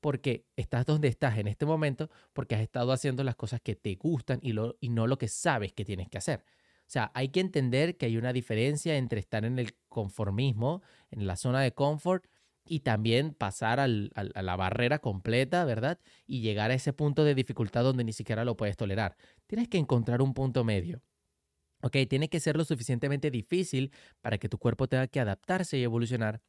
porque 0.00 0.44
estás 0.56 0.84
donde 0.84 1.08
estás 1.08 1.38
en 1.38 1.46
este 1.46 1.66
momento, 1.66 2.10
porque 2.32 2.56
has 2.56 2.62
estado 2.62 2.92
haciendo 2.92 3.22
las 3.22 3.36
cosas 3.36 3.60
que 3.60 3.76
te 3.76 3.94
gustan 3.94 4.40
y, 4.42 4.52
lo, 4.52 4.76
no 4.82 5.06
lo 5.06 5.18
que 5.18 5.28
sabes 5.28 5.72
que 5.72 5.84
tienes 5.84 6.08
que 6.08 6.18
hacer. 6.18 6.40
O 6.40 6.90
sea, 6.92 7.12
hay 7.14 7.28
que 7.28 7.40
entender 7.40 7.96
que 7.96 8.06
hay 8.06 8.16
una 8.16 8.32
diferencia 8.32 8.96
entre 8.96 9.20
estar 9.20 9.44
en 9.44 9.58
el 9.58 9.74
conformismo, 9.88 10.82
en 11.10 11.26
la 11.26 11.36
zona 11.36 11.60
de 11.60 11.72
confort, 11.72 12.26
y 12.66 12.80
también 12.80 13.34
pasar 13.34 13.80
a 13.80 13.88
la 13.88 14.56
barrera 14.56 14.98
completa, 14.98 15.64
¿verdad? 15.64 15.98
Y 16.26 16.40
llegar 16.42 16.70
a 16.70 16.74
ese 16.74 16.92
punto 16.92 17.24
de 17.24 17.34
dificultad 17.34 17.82
donde 17.82 18.04
ni 18.04 18.12
siquiera 18.12 18.44
lo 18.44 18.56
puedes 18.56 18.76
tolerar. 18.76 19.16
Tienes 19.46 19.68
que 19.68 19.78
encontrar 19.78 20.22
un 20.22 20.34
punto 20.34 20.64
medio. 20.64 21.02
¿Ok? 21.82 21.96
Tiene 22.08 22.28
que 22.28 22.40
ser 22.40 22.56
lo 22.56 22.64
suficientemente 22.64 23.30
difícil 23.30 23.92
para 24.20 24.38
que 24.38 24.48
tu 24.48 24.58
cuerpo 24.58 24.88
tenga 24.88 25.06
que 25.08 25.20
adaptarse 25.20 25.78
y 25.78 25.82
evolucionar, 25.82 26.40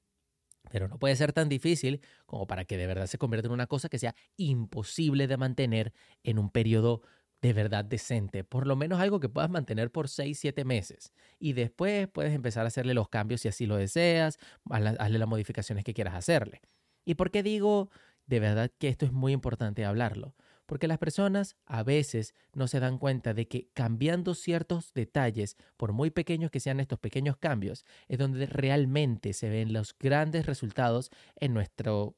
pero 0.72 0.88
no 0.88 1.00
puede 1.00 1.16
ser 1.16 1.34
tan 1.34 1.50
difícil 1.50 2.02
como 2.26 2.48
para 2.48 2.66
que 2.66 2.78
de 2.78 2.88
verdad 2.88 3.08
se 3.08 3.18
convierta 3.18 3.48
en 3.48 3.54
una 3.54 3.68
cosa 3.68 3.90
que 3.90 4.00
sea 4.00 4.16
imposible 4.38 5.28
de 5.28 5.38
mantener 5.38 5.94
en 6.24 6.40
un 6.40 6.50
periodo 6.50 7.02
de 7.42 7.52
verdad 7.52 7.84
decente, 7.84 8.46
por 8.46 8.66
lo 8.66 8.78
menos 8.78 9.02
algo 9.02 9.20
que 9.20 9.28
puedas 9.28 9.50
mantener 9.50 9.92
por 9.92 10.08
6, 10.08 10.40
7 10.40 10.64
meses. 10.64 11.12
Y 11.40 11.52
después 11.54 12.08
puedes 12.08 12.34
empezar 12.34 12.64
a 12.64 12.70
hacerle 12.70 12.94
los 12.94 13.10
cambios 13.10 13.42
si 13.42 13.50
así 13.50 13.66
lo 13.66 13.76
deseas, 13.76 14.40
hazle 14.70 15.20
las 15.20 15.28
modificaciones 15.28 15.84
que 15.84 15.94
quieras 15.94 16.16
hacerle. 16.16 16.62
¿Y 17.06 17.16
por 17.16 17.32
qué 17.32 17.44
digo 17.44 17.90
de 18.28 18.40
verdad 18.40 18.72
que 18.80 18.88
esto 18.88 19.06
es 19.06 19.12
muy 19.12 19.34
importante 19.34 19.84
hablarlo? 19.84 20.36
Porque 20.66 20.88
las 20.88 20.98
personas 20.98 21.58
a 21.66 21.84
veces 21.84 22.34
no 22.54 22.68
se 22.68 22.80
dan 22.80 22.98
cuenta 22.98 23.34
de 23.34 23.48
que 23.48 23.70
cambiando 23.74 24.34
ciertos 24.34 24.94
detalles, 24.94 25.58
por 25.78 25.92
muy 25.92 26.10
pequeños 26.10 26.52
que 26.52 26.60
sean 26.60 26.80
estos 26.80 27.00
pequeños 27.00 27.38
cambios, 27.38 27.86
es 28.08 28.18
donde 28.18 28.46
realmente 28.46 29.34
se 29.34 29.50
ven 29.50 29.74
los 29.74 29.98
grandes 29.98 30.46
resultados 30.46 31.12
en 31.36 31.54
nuestro 31.54 32.16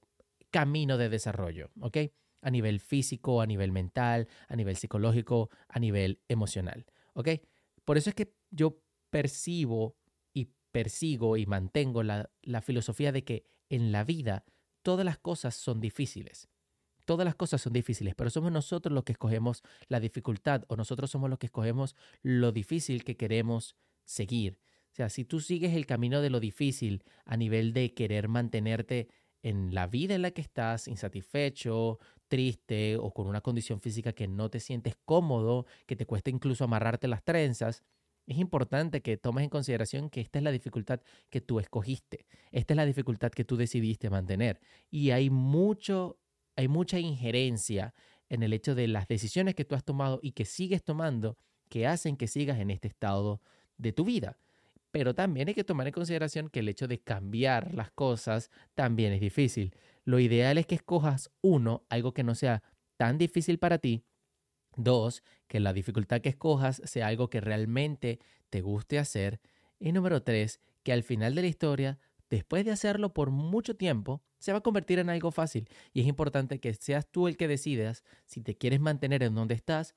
camino 0.51 0.97
de 0.97 1.09
desarrollo, 1.09 1.71
¿ok? 1.81 1.97
A 2.41 2.51
nivel 2.51 2.79
físico, 2.79 3.41
a 3.41 3.47
nivel 3.47 3.71
mental, 3.71 4.27
a 4.47 4.55
nivel 4.55 4.77
psicológico, 4.77 5.49
a 5.67 5.79
nivel 5.79 6.21
emocional, 6.27 6.85
¿ok? 7.13 7.29
Por 7.83 7.97
eso 7.97 8.09
es 8.09 8.15
que 8.15 8.35
yo 8.51 8.79
percibo 9.09 9.97
y 10.33 10.49
persigo 10.71 11.37
y 11.37 11.45
mantengo 11.45 12.03
la, 12.03 12.29
la 12.41 12.61
filosofía 12.61 13.11
de 13.11 13.23
que 13.23 13.45
en 13.69 13.91
la 13.91 14.03
vida 14.03 14.45
todas 14.83 15.03
las 15.03 15.17
cosas 15.17 15.55
son 15.55 15.81
difíciles. 15.81 16.47
Todas 17.05 17.25
las 17.25 17.35
cosas 17.35 17.61
son 17.61 17.73
difíciles, 17.73 18.15
pero 18.15 18.29
somos 18.29 18.51
nosotros 18.51 18.93
los 18.93 19.03
que 19.03 19.13
escogemos 19.13 19.63
la 19.87 19.99
dificultad 19.99 20.63
o 20.67 20.75
nosotros 20.75 21.11
somos 21.11 21.29
los 21.29 21.39
que 21.39 21.45
escogemos 21.45 21.95
lo 22.21 22.51
difícil 22.51 23.03
que 23.03 23.15
queremos 23.15 23.75
seguir. 24.03 24.59
O 24.91 24.95
sea, 24.95 25.09
si 25.09 25.25
tú 25.25 25.39
sigues 25.39 25.75
el 25.75 25.85
camino 25.85 26.21
de 26.21 26.29
lo 26.29 26.39
difícil 26.39 27.03
a 27.25 27.37
nivel 27.37 27.73
de 27.73 27.93
querer 27.93 28.27
mantenerte 28.27 29.09
en 29.43 29.75
la 29.75 29.87
vida 29.87 30.15
en 30.15 30.23
la 30.23 30.31
que 30.31 30.41
estás, 30.41 30.87
insatisfecho, 30.87 31.99
triste 32.27 32.97
o 32.97 33.13
con 33.13 33.27
una 33.27 33.41
condición 33.41 33.79
física 33.79 34.13
que 34.13 34.27
no 34.27 34.49
te 34.49 34.59
sientes 34.59 34.95
cómodo, 35.05 35.67
que 35.85 35.95
te 35.95 36.05
cuesta 36.05 36.31
incluso 36.31 36.63
amarrarte 36.63 37.07
las 37.07 37.23
trenzas, 37.23 37.83
es 38.25 38.39
importante 38.39 39.01
que 39.01 39.17
tomes 39.17 39.43
en 39.43 39.49
consideración 39.49 40.09
que 40.09 40.21
esta 40.21 40.39
es 40.39 40.43
la 40.43 40.51
dificultad 40.51 41.01
que 41.29 41.41
tú 41.41 41.59
escogiste, 41.59 42.25
esta 42.51 42.73
es 42.73 42.77
la 42.77 42.85
dificultad 42.85 43.31
que 43.31 43.45
tú 43.45 43.55
decidiste 43.55 44.09
mantener 44.09 44.59
y 44.89 45.11
hay 45.11 45.29
mucho 45.29 46.17
hay 46.55 46.67
mucha 46.67 46.99
injerencia 46.99 47.93
en 48.29 48.43
el 48.43 48.53
hecho 48.53 48.75
de 48.75 48.87
las 48.87 49.07
decisiones 49.07 49.55
que 49.55 49.65
tú 49.65 49.75
has 49.75 49.83
tomado 49.83 50.19
y 50.21 50.31
que 50.31 50.45
sigues 50.45 50.83
tomando 50.83 51.37
que 51.69 51.87
hacen 51.87 52.17
que 52.17 52.27
sigas 52.27 52.59
en 52.59 52.71
este 52.71 52.87
estado 52.87 53.41
de 53.77 53.91
tu 53.91 54.05
vida. 54.05 54.37
Pero 54.91 55.13
también 55.13 55.47
hay 55.47 55.53
que 55.53 55.63
tomar 55.63 55.87
en 55.87 55.93
consideración 55.93 56.49
que 56.49 56.59
el 56.59 56.69
hecho 56.69 56.87
de 56.87 57.01
cambiar 57.01 57.73
las 57.73 57.91
cosas 57.91 58.49
también 58.75 59.11
es 59.13 59.19
difícil. 59.19 59.75
Lo 60.05 60.19
ideal 60.19 60.57
es 60.57 60.67
que 60.67 60.75
escojas, 60.75 61.31
uno, 61.41 61.85
algo 61.89 62.13
que 62.13 62.23
no 62.23 62.35
sea 62.35 62.63
tan 62.97 63.17
difícil 63.17 63.59
para 63.59 63.79
ti. 63.79 64.05
Dos, 64.77 65.23
que 65.47 65.59
la 65.59 65.73
dificultad 65.73 66.21
que 66.21 66.29
escojas 66.29 66.81
sea 66.85 67.07
algo 67.07 67.29
que 67.29 67.41
realmente 67.41 68.19
te 68.49 68.61
guste 68.61 68.99
hacer. 68.99 69.41
Y 69.79 69.91
número 69.91 70.23
tres, 70.23 70.61
que 70.83 70.93
al 70.93 71.03
final 71.03 71.35
de 71.35 71.41
la 71.41 71.47
historia 71.47 71.99
después 72.29 72.65
de 72.65 72.71
hacerlo 72.71 73.13
por 73.13 73.31
mucho 73.31 73.75
tiempo, 73.75 74.23
se 74.39 74.51
va 74.51 74.59
a 74.59 74.63
convertir 74.63 74.99
en 74.99 75.09
algo 75.09 75.31
fácil. 75.31 75.67
Y 75.93 76.01
es 76.01 76.07
importante 76.07 76.59
que 76.59 76.73
seas 76.73 77.07
tú 77.09 77.27
el 77.27 77.37
que 77.37 77.47
decidas 77.47 78.03
si 78.25 78.41
te 78.41 78.55
quieres 78.55 78.79
mantener 78.79 79.23
en 79.23 79.35
donde 79.35 79.55
estás 79.55 79.95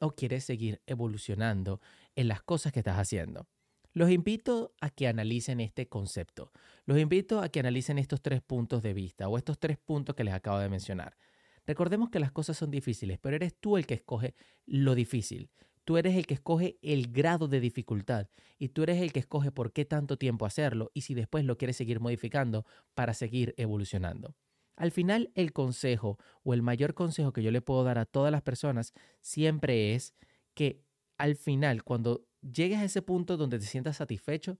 o 0.00 0.10
quieres 0.10 0.44
seguir 0.44 0.82
evolucionando 0.86 1.80
en 2.16 2.28
las 2.28 2.42
cosas 2.42 2.72
que 2.72 2.80
estás 2.80 2.98
haciendo. 2.98 3.46
Los 3.92 4.10
invito 4.10 4.74
a 4.80 4.90
que 4.90 5.06
analicen 5.06 5.60
este 5.60 5.88
concepto. 5.88 6.50
Los 6.84 6.98
invito 6.98 7.40
a 7.40 7.48
que 7.48 7.60
analicen 7.60 7.98
estos 7.98 8.20
tres 8.20 8.42
puntos 8.42 8.82
de 8.82 8.92
vista 8.92 9.28
o 9.28 9.38
estos 9.38 9.58
tres 9.60 9.78
puntos 9.78 10.16
que 10.16 10.24
les 10.24 10.34
acabo 10.34 10.58
de 10.58 10.68
mencionar. 10.68 11.16
Recordemos 11.66 12.10
que 12.10 12.18
las 12.18 12.32
cosas 12.32 12.56
son 12.56 12.70
difíciles, 12.70 13.18
pero 13.20 13.36
eres 13.36 13.54
tú 13.54 13.76
el 13.76 13.86
que 13.86 13.94
escoge 13.94 14.34
lo 14.66 14.96
difícil. 14.96 15.50
Tú 15.84 15.98
eres 15.98 16.16
el 16.16 16.26
que 16.26 16.34
escoge 16.34 16.78
el 16.82 17.12
grado 17.12 17.46
de 17.46 17.60
dificultad 17.60 18.28
y 18.58 18.70
tú 18.70 18.82
eres 18.82 19.00
el 19.02 19.12
que 19.12 19.20
escoge 19.20 19.52
por 19.52 19.72
qué 19.72 19.84
tanto 19.84 20.16
tiempo 20.16 20.46
hacerlo 20.46 20.90
y 20.94 21.02
si 21.02 21.14
después 21.14 21.44
lo 21.44 21.58
quieres 21.58 21.76
seguir 21.76 22.00
modificando 22.00 22.64
para 22.94 23.12
seguir 23.12 23.54
evolucionando. 23.58 24.34
Al 24.76 24.90
final, 24.90 25.30
el 25.34 25.52
consejo 25.52 26.18
o 26.42 26.54
el 26.54 26.62
mayor 26.62 26.94
consejo 26.94 27.32
que 27.32 27.42
yo 27.42 27.50
le 27.50 27.60
puedo 27.60 27.84
dar 27.84 27.98
a 27.98 28.06
todas 28.06 28.32
las 28.32 28.42
personas 28.42 28.92
siempre 29.20 29.94
es 29.94 30.14
que 30.54 30.82
al 31.16 31.36
final, 31.36 31.84
cuando 31.84 32.26
llegues 32.40 32.78
a 32.78 32.84
ese 32.84 33.02
punto 33.02 33.36
donde 33.36 33.58
te 33.58 33.66
sientas 33.66 33.98
satisfecho, 33.98 34.58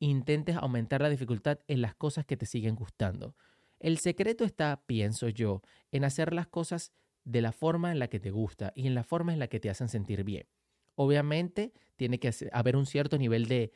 intentes 0.00 0.56
aumentar 0.56 1.00
la 1.00 1.10
dificultad 1.10 1.60
en 1.68 1.80
las 1.80 1.94
cosas 1.94 2.26
que 2.26 2.36
te 2.36 2.46
siguen 2.46 2.74
gustando. 2.74 3.36
El 3.78 3.98
secreto 3.98 4.44
está, 4.44 4.82
pienso 4.86 5.28
yo, 5.28 5.62
en 5.92 6.04
hacer 6.04 6.32
las 6.32 6.48
cosas 6.48 6.92
de 7.24 7.40
la 7.40 7.52
forma 7.52 7.92
en 7.92 7.98
la 7.98 8.08
que 8.08 8.18
te 8.18 8.30
gusta 8.30 8.72
y 8.74 8.86
en 8.86 8.94
la 8.94 9.04
forma 9.04 9.32
en 9.32 9.38
la 9.38 9.46
que 9.46 9.60
te 9.60 9.70
hacen 9.70 9.88
sentir 9.88 10.24
bien. 10.24 10.46
Obviamente 10.94 11.72
tiene 11.96 12.18
que 12.18 12.30
haber 12.52 12.76
un 12.76 12.86
cierto 12.86 13.18
nivel 13.18 13.46
de, 13.46 13.72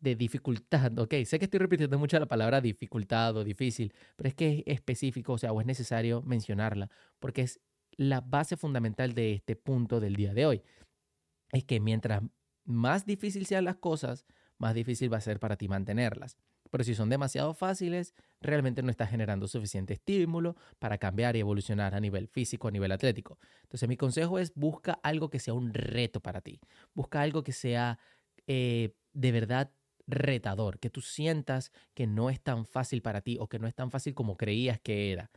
de 0.00 0.16
dificultad, 0.16 0.92
ok, 0.98 1.14
sé 1.24 1.38
que 1.38 1.44
estoy 1.44 1.58
repitiendo 1.58 1.98
mucho 1.98 2.18
la 2.18 2.26
palabra 2.26 2.60
dificultad 2.60 3.36
o 3.36 3.44
difícil, 3.44 3.92
pero 4.16 4.28
es 4.28 4.34
que 4.34 4.64
es 4.66 4.74
específico, 4.74 5.34
o 5.34 5.38
sea, 5.38 5.52
o 5.52 5.60
es 5.60 5.66
necesario 5.66 6.22
mencionarla, 6.22 6.90
porque 7.18 7.42
es 7.42 7.60
la 7.96 8.20
base 8.20 8.56
fundamental 8.56 9.14
de 9.14 9.34
este 9.34 9.56
punto 9.56 10.00
del 10.00 10.16
día 10.16 10.34
de 10.34 10.46
hoy. 10.46 10.62
Es 11.52 11.64
que 11.64 11.80
mientras 11.80 12.22
más 12.64 13.06
difícil 13.06 13.46
sean 13.46 13.64
las 13.64 13.76
cosas, 13.76 14.26
más 14.58 14.74
difícil 14.74 15.12
va 15.12 15.18
a 15.18 15.20
ser 15.20 15.38
para 15.40 15.56
ti 15.56 15.68
mantenerlas. 15.68 16.36
Pero 16.70 16.84
si 16.84 16.94
son 16.94 17.08
demasiado 17.08 17.54
fáciles, 17.54 18.14
realmente 18.40 18.82
no 18.82 18.90
estás 18.90 19.10
generando 19.10 19.48
suficiente 19.48 19.94
estímulo 19.94 20.56
para 20.78 20.98
cambiar 20.98 21.36
y 21.36 21.40
evolucionar 21.40 21.94
a 21.94 22.00
nivel 22.00 22.28
físico, 22.28 22.68
a 22.68 22.70
nivel 22.70 22.92
atlético. 22.92 23.38
Entonces 23.62 23.88
mi 23.88 23.96
consejo 23.96 24.38
es 24.38 24.54
busca 24.54 24.98
algo 25.02 25.30
que 25.30 25.38
sea 25.38 25.54
un 25.54 25.72
reto 25.72 26.20
para 26.20 26.40
ti. 26.40 26.60
Busca 26.94 27.22
algo 27.22 27.42
que 27.42 27.52
sea 27.52 27.98
eh, 28.46 28.94
de 29.12 29.32
verdad 29.32 29.72
retador, 30.06 30.78
que 30.78 30.90
tú 30.90 31.00
sientas 31.00 31.72
que 31.94 32.06
no 32.06 32.30
es 32.30 32.40
tan 32.40 32.64
fácil 32.66 33.02
para 33.02 33.20
ti 33.22 33.38
o 33.40 33.48
que 33.48 33.58
no 33.58 33.66
es 33.66 33.74
tan 33.74 33.90
fácil 33.90 34.14
como 34.14 34.36
creías 34.36 34.80
que 34.80 35.12
era. 35.12 35.30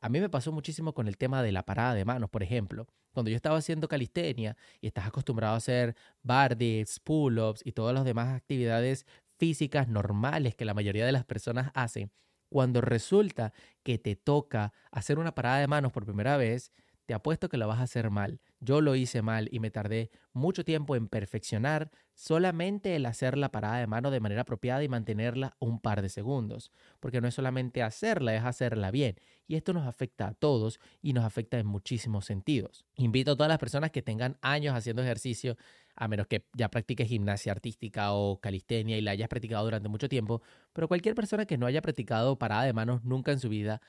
A 0.00 0.08
mí 0.08 0.20
me 0.20 0.28
pasó 0.28 0.52
muchísimo 0.52 0.92
con 0.92 1.08
el 1.08 1.16
tema 1.16 1.42
de 1.42 1.52
la 1.52 1.64
parada 1.64 1.94
de 1.94 2.04
manos, 2.04 2.30
por 2.30 2.42
ejemplo. 2.42 2.86
Cuando 3.12 3.30
yo 3.30 3.36
estaba 3.36 3.58
haciendo 3.58 3.88
calistenia 3.88 4.56
y 4.80 4.86
estás 4.88 5.06
acostumbrado 5.06 5.54
a 5.54 5.58
hacer 5.58 5.94
bar 6.22 6.56
dips, 6.56 7.00
pull-ups 7.00 7.62
y 7.64 7.72
todas 7.72 7.94
las 7.94 8.04
demás 8.04 8.34
actividades 8.34 9.06
físicas 9.44 9.88
normales 9.88 10.54
que 10.54 10.64
la 10.64 10.72
mayoría 10.72 11.04
de 11.04 11.12
las 11.12 11.26
personas 11.26 11.70
hacen, 11.74 12.10
cuando 12.48 12.80
resulta 12.80 13.52
que 13.82 13.98
te 13.98 14.16
toca 14.16 14.72
hacer 14.90 15.18
una 15.18 15.34
parada 15.34 15.58
de 15.58 15.66
manos 15.66 15.92
por 15.92 16.06
primera 16.06 16.38
vez, 16.38 16.72
te 17.04 17.12
apuesto 17.12 17.50
que 17.50 17.58
la 17.58 17.66
vas 17.66 17.78
a 17.78 17.82
hacer 17.82 18.08
mal. 18.08 18.40
Yo 18.60 18.80
lo 18.80 18.94
hice 18.94 19.20
mal 19.20 19.50
y 19.52 19.60
me 19.60 19.70
tardé 19.70 20.10
mucho 20.32 20.64
tiempo 20.64 20.96
en 20.96 21.08
perfeccionar 21.08 21.90
solamente 22.14 22.96
el 22.96 23.04
hacer 23.04 23.36
la 23.36 23.50
parada 23.50 23.80
de 23.80 23.86
mano 23.86 24.10
de 24.10 24.20
manera 24.20 24.40
apropiada 24.40 24.82
y 24.82 24.88
mantenerla 24.88 25.56
un 25.58 25.78
par 25.78 26.00
de 26.00 26.08
segundos. 26.08 26.72
Porque 27.00 27.20
no 27.20 27.28
es 27.28 27.34
solamente 27.34 27.82
hacerla, 27.82 28.34
es 28.34 28.44
hacerla 28.44 28.90
bien. 28.90 29.16
Y 29.46 29.56
esto 29.56 29.74
nos 29.74 29.86
afecta 29.86 30.28
a 30.28 30.32
todos 30.32 30.80
y 31.02 31.12
nos 31.12 31.26
afecta 31.26 31.58
en 31.58 31.66
muchísimos 31.66 32.24
sentidos. 32.24 32.86
Invito 32.94 33.32
a 33.32 33.36
todas 33.36 33.50
las 33.50 33.58
personas 33.58 33.90
que 33.90 34.00
tengan 34.00 34.38
años 34.40 34.74
haciendo 34.74 35.02
ejercicio, 35.02 35.58
a 35.96 36.08
menos 36.08 36.26
que 36.26 36.44
ya 36.54 36.68
practiques 36.70 37.08
gimnasia 37.08 37.52
artística 37.52 38.12
o 38.12 38.40
calistenia 38.40 38.98
y 38.98 39.00
la 39.02 39.12
hayas 39.12 39.28
practicado 39.28 39.64
durante 39.64 39.88
mucho 39.88 40.08
tiempo, 40.08 40.42
pero 40.72 40.88
cualquier 40.88 41.14
persona 41.14 41.46
que 41.46 41.58
no 41.58 41.66
haya 41.66 41.82
practicado 41.82 42.38
parada 42.38 42.64
de 42.64 42.72
manos 42.72 43.04
nunca 43.04 43.32
en 43.32 43.40
su 43.40 43.48
vida 43.48 43.80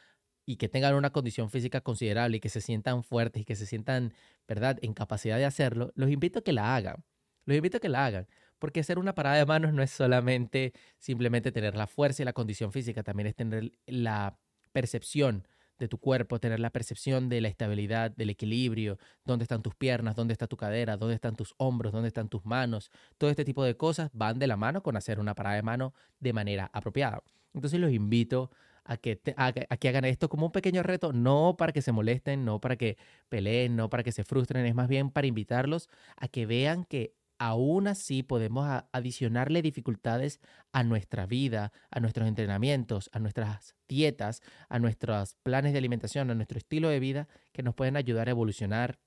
y 0.46 0.58
que 0.58 0.70
tengan 0.70 0.96
una 0.96 1.12
condición 1.12 1.50
física 1.50 1.82
considerable 1.82 2.38
y 2.38 2.40
que 2.40 2.50
se 2.50 2.62
sientan 2.62 3.04
fuertes 3.04 3.42
y 3.42 3.46
que 3.46 3.56
se 3.56 3.66
sientan, 3.66 4.14
¿verdad?, 4.48 4.78
en 4.82 4.94
capacidad 4.94 5.38
de 5.38 5.46
hacerlo, 5.46 5.92
los 5.96 6.10
invito 6.12 6.40
a 6.40 6.44
que 6.44 6.54
la 6.54 6.76
hagan. 6.76 7.04
Los 7.46 7.58
invito 7.58 7.78
a 7.78 7.80
que 7.80 7.90
la 7.90 8.06
hagan. 8.06 8.28
Porque 8.60 8.80
hacer 8.80 9.00
una 9.00 9.16
parada 9.16 9.38
de 9.38 9.46
manos 9.46 9.74
no 9.74 9.84
es 9.84 9.92
solamente 9.92 10.74
simplemente 11.00 11.52
tener 11.52 11.76
la 11.76 11.88
fuerza 11.88 12.22
y 12.24 12.26
la 12.26 12.34
condición 12.34 12.72
física, 12.72 13.04
también 13.04 13.28
es 13.28 13.36
tener 13.36 13.72
la 13.86 14.40
percepción 14.72 15.48
de 15.80 15.88
tu 15.88 15.98
cuerpo, 15.98 16.40
tener 16.40 16.60
la 16.60 16.70
percepción 16.70 17.30
de 17.30 17.42
la 17.42 17.48
estabilidad, 17.48 18.12
del 18.12 18.30
equilibrio, 18.30 18.98
dónde 19.24 19.44
están 19.44 19.62
tus 19.62 19.76
piernas, 19.76 20.16
dónde 20.16 20.34
está 20.34 20.48
tu 20.48 20.58
cadera, 20.58 20.98
dónde 20.98 21.16
están 21.16 21.36
tus 21.36 21.54
hombros, 21.58 21.92
dónde 21.92 22.08
están 22.08 22.30
tus 22.30 22.46
manos. 22.46 22.92
Todo 23.18 23.30
este 23.30 23.46
tipo 23.46 23.64
de 23.64 23.76
cosas 23.76 24.10
van 24.14 24.40
de 24.40 24.48
la 24.48 24.58
mano 24.58 24.84
con 24.84 24.96
hacer 24.98 25.20
una 25.20 25.36
parada 25.36 25.56
de 25.56 25.64
mano 25.64 25.94
de 26.20 26.34
manera 26.34 26.70
apropiada. 26.74 27.22
Entonces 27.54 27.80
los 27.80 27.92
invito 27.92 28.52
a 28.84 28.98
que, 28.98 29.20
que 29.20 29.90
hagan 29.90 30.06
esto 30.06 30.30
como 30.30 30.46
un 30.46 30.52
pequeño 30.52 30.84
reto, 30.84 31.12
no 31.12 31.56
para 31.58 31.72
que 31.72 31.82
se 31.82 31.92
molesten, 31.92 32.46
no 32.46 32.62
para 32.62 32.76
que 32.76 32.98
peleen, 33.30 33.76
no 33.76 33.90
para 33.90 34.04
que 34.04 34.12
se 34.12 34.24
frustren, 34.24 34.66
es 34.66 34.76
más 34.76 34.88
bien 34.88 35.10
para 35.10 35.28
invitarlos 35.28 35.90
a 36.18 36.28
que 36.28 36.46
vean 36.46 36.84
que 36.84 37.16
aún 37.38 37.88
así 37.88 38.24
podemos 38.24 38.68
adicionarle 38.92 39.62
dificultades 39.62 40.40
a 40.72 40.84
nuestra 40.84 41.26
vida, 41.26 41.72
a 41.92 42.00
nuestros 42.00 42.28
entrenamientos, 42.28 43.10
a 43.14 43.20
nuestras 43.20 43.76
dietas, 43.88 44.42
a 44.70 44.80
nuestros 44.80 45.36
planes 45.44 45.74
de 45.74 45.80
alimentación, 45.80 46.30
a 46.32 46.36
nuestro 46.36 46.58
estilo 46.58 46.90
de 46.90 47.00
vida 47.00 47.28
que 47.52 47.64
nos 47.64 47.76
pueden 47.76 47.98
ayudar 47.98 48.28
a 48.28 48.32
evolucionar 48.32 49.00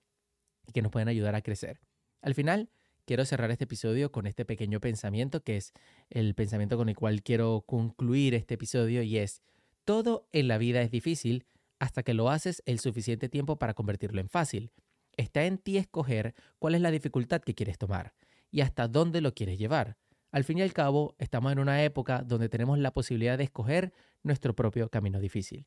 y 0.67 0.73
que 0.73 0.83
nos 0.83 0.93
pueden 0.93 1.09
ayudar 1.09 1.35
a 1.35 1.43
crecer. 1.43 1.81
Al 2.21 2.35
final, 2.35 2.71
quiero 3.05 3.25
cerrar 3.25 3.51
este 3.51 3.65
episodio 3.65 4.13
con 4.13 4.27
este 4.27 4.45
pequeño 4.45 4.81
pensamiento 4.81 5.43
que 5.43 5.57
es 5.57 5.73
el 6.11 6.35
pensamiento 6.35 6.77
con 6.77 6.89
el 6.89 6.97
cual 6.97 7.23
quiero 7.23 7.65
concluir 7.67 8.35
este 8.35 8.55
episodio 8.55 9.03
y 9.03 9.19
es, 9.19 9.43
todo 9.85 10.29
en 10.33 10.49
la 10.49 10.59
vida 10.59 10.83
es 10.83 10.91
difícil 10.91 11.47
hasta 11.79 12.03
que 12.03 12.13
lo 12.13 12.29
haces 12.29 12.63
el 12.67 12.81
suficiente 12.81 13.29
tiempo 13.29 13.59
para 13.59 13.75
convertirlo 13.75 14.21
en 14.21 14.29
fácil. 14.29 14.73
Está 15.19 15.45
en 15.45 15.59
ti 15.59 15.77
escoger 15.77 16.35
cuál 16.61 16.77
es 16.77 16.81
la 16.81 16.93
dificultad 16.93 17.43
que 17.43 17.55
quieres 17.55 17.77
tomar 17.77 18.15
y 18.51 18.61
hasta 18.61 18.87
dónde 18.87 19.21
lo 19.21 19.35
quieres 19.35 19.59
llevar. 19.59 19.99
Al 20.31 20.45
fin 20.45 20.59
y 20.59 20.63
al 20.63 20.73
cabo, 20.73 21.17
estamos 21.19 21.51
en 21.53 21.59
una 21.59 21.83
época 21.83 22.23
donde 22.23 22.49
tenemos 22.49 22.79
la 22.79 22.93
posibilidad 22.93 23.37
de 23.37 23.45
escoger 23.45 23.93
nuestro 24.23 24.55
propio 24.55 24.89
camino 24.89 25.19
difícil. 25.19 25.67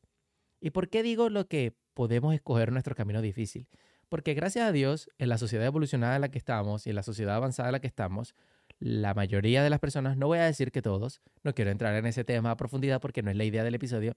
¿Y 0.58 0.70
por 0.70 0.88
qué 0.88 1.02
digo 1.02 1.28
lo 1.28 1.48
que 1.48 1.76
podemos 1.92 2.34
escoger 2.34 2.72
nuestro 2.72 2.94
camino 2.94 3.20
difícil? 3.20 3.68
Porque 4.08 4.32
gracias 4.32 4.66
a 4.66 4.72
Dios, 4.72 5.10
en 5.18 5.28
la 5.28 5.36
sociedad 5.36 5.66
evolucionada 5.66 6.14
en 6.14 6.22
la 6.22 6.30
que 6.30 6.38
estamos 6.38 6.86
y 6.86 6.90
en 6.90 6.96
la 6.96 7.02
sociedad 7.02 7.36
avanzada 7.36 7.68
en 7.68 7.72
la 7.72 7.80
que 7.80 7.88
estamos, 7.88 8.34
la 8.78 9.12
mayoría 9.12 9.62
de 9.62 9.70
las 9.70 9.80
personas, 9.80 10.16
no 10.16 10.28
voy 10.28 10.38
a 10.38 10.44
decir 10.44 10.72
que 10.72 10.80
todos, 10.80 11.20
no 11.42 11.54
quiero 11.54 11.70
entrar 11.70 11.94
en 11.96 12.06
ese 12.06 12.24
tema 12.24 12.52
a 12.52 12.56
profundidad 12.56 13.02
porque 13.02 13.22
no 13.22 13.30
es 13.30 13.36
la 13.36 13.44
idea 13.44 13.64
del 13.64 13.74
episodio, 13.74 14.16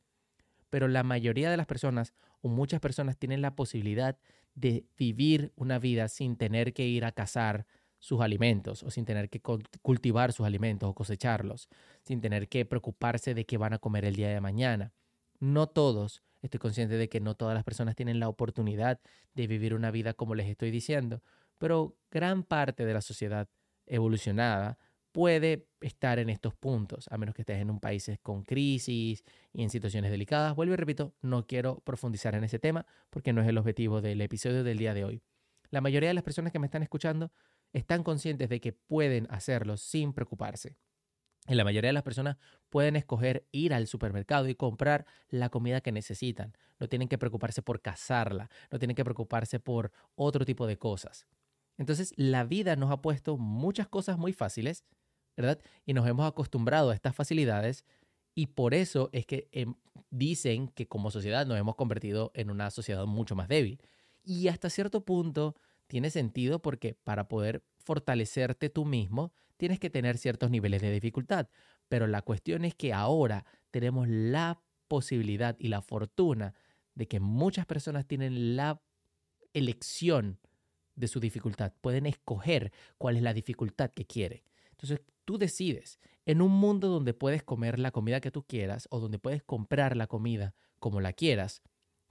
pero 0.69 0.88
la 0.88 1.04
mayoría 1.04 1.50
de 1.50 1.58
las 1.58 1.65
personas 1.65 2.13
o 2.41 2.48
muchas 2.48 2.80
personas 2.80 3.17
tienen 3.17 3.41
la 3.41 3.56
posibilidad 3.56 4.17
de 4.56 4.86
vivir 4.98 5.52
una 5.56 5.80
vida 5.80 6.08
sin 6.08 6.38
tener 6.38 6.74
que 6.74 6.88
ir 6.88 7.06
a 7.06 7.12
cazar 7.12 7.65
sus 8.00 8.22
alimentos 8.22 8.84
o 8.84 8.91
sin 8.91 9.06
tener 9.06 9.30
que 9.30 9.41
cultivar 9.82 10.32
sus 10.32 10.46
alimentos 10.46 10.89
o 10.89 10.94
cosecharlos, 10.94 11.70
sin 12.04 12.22
tener 12.22 12.48
que 12.48 12.65
preocuparse 12.65 13.34
de 13.34 13.46
qué 13.46 13.58
van 13.58 13.74
a 13.74 13.80
comer 13.80 14.06
el 14.06 14.15
día 14.15 14.30
de 14.30 14.41
mañana. 14.41 14.94
No 15.39 15.68
todos, 15.68 16.24
estoy 16.41 16.60
consciente 16.60 16.98
de 16.98 17.10
que 17.10 17.20
no 17.20 17.36
todas 17.36 17.56
las 17.56 17.63
personas 17.63 17.96
tienen 17.96 18.20
la 18.20 18.30
oportunidad 18.30 19.00
de 19.34 19.48
vivir 19.48 19.74
una 19.74 19.91
vida 19.91 20.13
como 20.13 20.36
les 20.36 20.48
estoy 20.48 20.72
diciendo, 20.72 21.22
pero 21.58 21.98
gran 22.12 22.44
parte 22.44 22.86
de 22.86 22.94
la 22.94 23.02
sociedad 23.02 23.50
evolucionada 23.86 24.78
puede 25.15 25.69
estar 25.80 26.19
en 26.19 26.30
estos 26.30 26.54
puntos, 26.56 27.08
a 27.10 27.17
menos 27.17 27.34
que 27.34 27.43
estés 27.43 27.62
en 27.62 27.71
un 27.71 27.80
país 27.80 28.12
con 28.21 28.43
crisis 28.43 29.23
y 29.54 29.63
en 29.63 29.69
situaciones 29.69 30.12
delicadas. 30.12 30.54
Vuelvo 30.54 30.73
y 30.73 30.75
repito, 30.75 31.13
no 31.21 31.47
quiero 31.47 31.80
profundizar 31.86 32.36
en 32.36 32.43
ese 32.43 32.60
tema 32.60 32.86
porque 33.12 33.32
no 33.32 33.41
es 33.41 33.47
el 33.47 33.58
objetivo 33.58 34.01
del 34.01 34.19
episodio 34.19 34.65
del 34.65 34.78
día 34.78 34.93
de 34.93 35.06
hoy. 35.06 35.21
La 35.69 35.80
mayoría 35.80 36.10
de 36.10 36.15
las 36.15 36.25
personas 36.25 36.51
que 36.51 36.60
me 36.60 36.67
están 36.67 36.84
escuchando 36.84 37.32
están 37.71 38.04
conscientes 38.04 38.49
de 38.49 38.60
que 38.60 38.73
pueden 38.73 39.25
hacerlo 39.30 39.78
sin 39.78 40.12
preocuparse. 40.12 40.75
Y 41.47 41.56
la 41.56 41.63
mayoría 41.63 41.88
de 41.88 41.93
las 41.93 42.04
personas 42.04 42.36
pueden 42.69 42.97
escoger 42.97 43.47
ir 43.54 43.73
al 43.73 43.88
supermercado 43.88 44.49
y 44.49 44.56
comprar 44.56 45.06
la 45.30 45.47
comida 45.47 45.80
que 45.80 45.93
necesitan. 45.93 46.58
No 46.78 46.89
tienen 46.89 47.08
que 47.08 47.17
preocuparse 47.17 47.62
por 47.62 47.82
cazarla, 47.82 48.49
no 48.69 48.80
tienen 48.80 48.97
que 48.97 49.06
preocuparse 49.06 49.62
por 49.62 49.93
otro 50.15 50.43
tipo 50.43 50.67
de 50.67 50.78
cosas. 50.78 51.25
Entonces, 51.78 52.13
la 52.17 52.43
vida 52.43 52.75
nos 52.75 52.91
ha 52.91 53.01
puesto 53.01 53.38
muchas 53.38 53.88
cosas 53.88 54.17
muy 54.17 54.34
fáciles 54.34 54.84
¿verdad? 55.36 55.60
Y 55.86 55.93
nos 55.93 56.08
hemos 56.08 56.28
acostumbrado 56.28 56.89
a 56.89 56.95
estas 56.95 57.15
facilidades 57.15 57.86
y 58.34 58.48
por 58.48 58.74
eso 58.74 59.10
es 59.13 59.26
que 59.26 59.48
em, 59.52 59.76
dicen 60.10 60.67
que 60.67 60.88
como 60.88 61.12
sociedad 61.12 61.45
nos 61.45 61.58
hemos 61.58 61.76
convertido 61.76 62.32
en 62.34 62.50
una 62.50 62.69
sociedad 62.69 63.06
mucho 63.06 63.36
más 63.36 63.48
débil. 63.48 63.82
Y 64.24 64.48
hasta 64.50 64.69
cierto 64.69 65.06
punto 65.06 65.56
tiene 65.88 66.10
sentido 66.10 66.62
porque 66.62 66.95
para 66.95 67.28
poder 67.28 67.63
fortalecerte 67.78 68.69
tú 68.69 68.86
mismo 68.86 69.32
tienes 69.58 69.80
que 69.80 69.89
tener 69.89 70.17
ciertos 70.17 70.52
niveles 70.52 70.82
de 70.82 70.91
dificultad. 70.91 71.48
Pero 71.88 72.08
la 72.08 72.21
cuestión 72.21 72.65
es 72.65 72.76
que 72.76 72.93
ahora 72.93 73.45
tenemos 73.71 74.08
la 74.10 74.60
posibilidad 74.88 75.56
y 75.60 75.69
la 75.69 75.82
fortuna 75.82 76.54
de 76.95 77.08
que 77.08 77.19
muchas 77.19 77.65
personas 77.65 78.06
tienen 78.06 78.56
la 78.56 78.82
elección 79.54 80.39
de 80.95 81.08
su 81.08 81.19
dificultad. 81.19 81.74
Pueden 81.82 82.06
escoger 82.06 82.71
cuál 82.98 83.17
es 83.17 83.24
la 83.24 83.34
dificultad 83.34 83.91
que 83.91 84.06
quieren. 84.06 84.41
Entonces, 84.71 85.02
tú 85.26 85.38
decides. 85.38 86.00
En 86.26 86.42
un 86.42 86.52
mundo 86.52 86.88
donde 86.88 87.14
puedes 87.14 87.44
comer 87.44 87.80
la 87.80 87.92
comida 87.92 88.22
que 88.22 88.32
tú 88.32 88.44
quieras 88.44 88.88
o 88.92 89.00
donde 89.00 89.20
puedes 89.20 89.44
comprar 89.44 89.96
la 89.98 90.08
comida 90.08 90.56
como 90.80 91.02
la 91.02 91.14
quieras, 91.14 91.62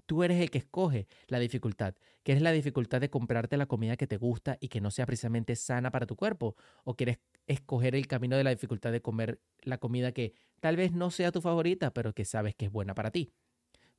tú 0.06 0.22
eres 0.22 0.40
el 0.40 0.50
que 0.50 0.58
escoge 0.58 1.08
la 1.28 1.38
dificultad, 1.38 1.94
que 2.22 2.32
es 2.32 2.42
la 2.42 2.52
dificultad 2.52 3.00
de 3.00 3.10
comprarte 3.10 3.56
la 3.56 3.66
comida 3.66 3.96
que 3.96 4.06
te 4.06 4.16
gusta 4.16 4.56
y 4.60 4.68
que 4.68 4.80
no 4.80 4.90
sea 4.90 5.06
precisamente 5.06 5.56
sana 5.56 5.90
para 5.90 6.06
tu 6.06 6.16
cuerpo, 6.16 6.56
o 6.84 6.94
quieres 6.94 7.18
escoger 7.46 7.94
el 7.94 8.06
camino 8.06 8.36
de 8.36 8.44
la 8.44 8.50
dificultad 8.50 8.92
de 8.92 9.02
comer 9.02 9.40
la 9.62 9.78
comida 9.78 10.12
que 10.12 10.34
tal 10.60 10.76
vez 10.76 10.92
no 10.92 11.10
sea 11.10 11.32
tu 11.32 11.40
favorita, 11.40 11.92
pero 11.92 12.14
que 12.14 12.24
sabes 12.24 12.54
que 12.54 12.66
es 12.66 12.72
buena 12.72 12.94
para 12.94 13.10
ti. 13.10 13.32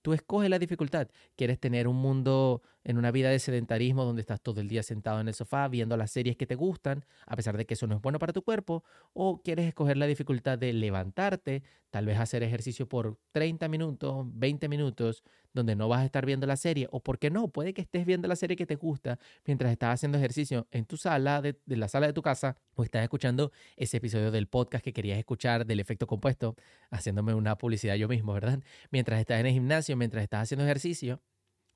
Tú 0.06 0.14
escoges 0.14 0.52
la 0.52 0.60
dificultad. 0.60 1.08
¿Quieres 1.36 1.60
tener 1.60 1.88
un 1.88 1.96
mundo 1.96 2.62
en 2.84 3.00
una 3.00 3.10
vida 3.10 3.32
de 3.32 3.40
sedentarismo 3.40 4.06
donde 4.06 4.22
estás 4.22 4.40
todo 4.40 4.62
el 4.62 4.68
día 4.68 4.84
sentado 4.84 5.20
en 5.20 5.28
el 5.28 5.34
sofá 5.34 5.68
viendo 5.68 5.98
las 5.98 6.12
series 6.12 6.38
que 6.38 6.46
te 6.46 6.54
gustan, 6.54 7.06
a 7.26 7.36
pesar 7.36 7.58
de 7.58 7.66
que 7.66 7.74
eso 7.74 7.88
no 7.88 7.96
es 7.96 8.02
bueno 8.04 8.20
para 8.20 8.32
tu 8.32 8.44
cuerpo? 8.44 8.84
¿O 9.14 9.42
quieres 9.42 9.66
escoger 9.66 9.98
la 9.98 10.06
dificultad 10.06 10.60
de 10.60 10.74
levantarte, 10.74 11.64
tal 11.90 12.06
vez 12.06 12.20
hacer 12.20 12.44
ejercicio 12.44 12.88
por 12.88 13.18
30 13.32 13.68
minutos, 13.68 14.28
20 14.32 14.70
minutos, 14.70 15.24
donde 15.56 15.76
no 15.76 15.88
vas 15.88 16.02
a 16.02 16.06
estar 16.06 16.26
viendo 16.26 16.46
la 16.46 16.58
serie, 16.58 16.88
o 16.92 17.02
por 17.02 17.18
qué 17.18 17.32
no, 17.32 17.48
puede 17.48 17.74
que 17.74 17.82
estés 17.82 18.06
viendo 18.06 18.28
la 18.28 18.36
serie 18.36 18.56
que 18.56 18.66
te 18.66 18.76
gusta 18.76 19.18
mientras 19.46 19.72
estás 19.72 19.96
haciendo 19.96 20.18
ejercicio 20.18 20.68
en 20.70 20.86
tu 20.86 20.98
sala, 20.98 21.42
de, 21.42 21.58
la 21.66 21.88
sala 21.88 22.08
de 22.08 22.14
tu 22.14 22.22
casa, 22.22 22.58
o 22.76 22.84
estás 22.84 23.02
escuchando 23.02 23.52
ese 23.78 23.98
episodio 23.98 24.32
del 24.32 24.48
podcast 24.48 24.84
que 24.84 24.94
querías 24.94 25.18
escuchar 25.18 25.66
del 25.66 25.80
efecto 25.80 26.06
compuesto, 26.06 26.56
haciéndome 26.92 27.34
una 27.34 27.58
publicidad 27.58 27.96
yo 27.96 28.08
mismo, 28.08 28.34
¿verdad? 28.34 28.60
Mientras 28.92 29.20
estás 29.20 29.40
en 29.40 29.48
el 29.48 29.54
gimnasio, 29.54 29.96
mientras 29.96 30.22
estás 30.24 30.44
haciendo 30.44 30.66
ejercicio, 30.66 31.22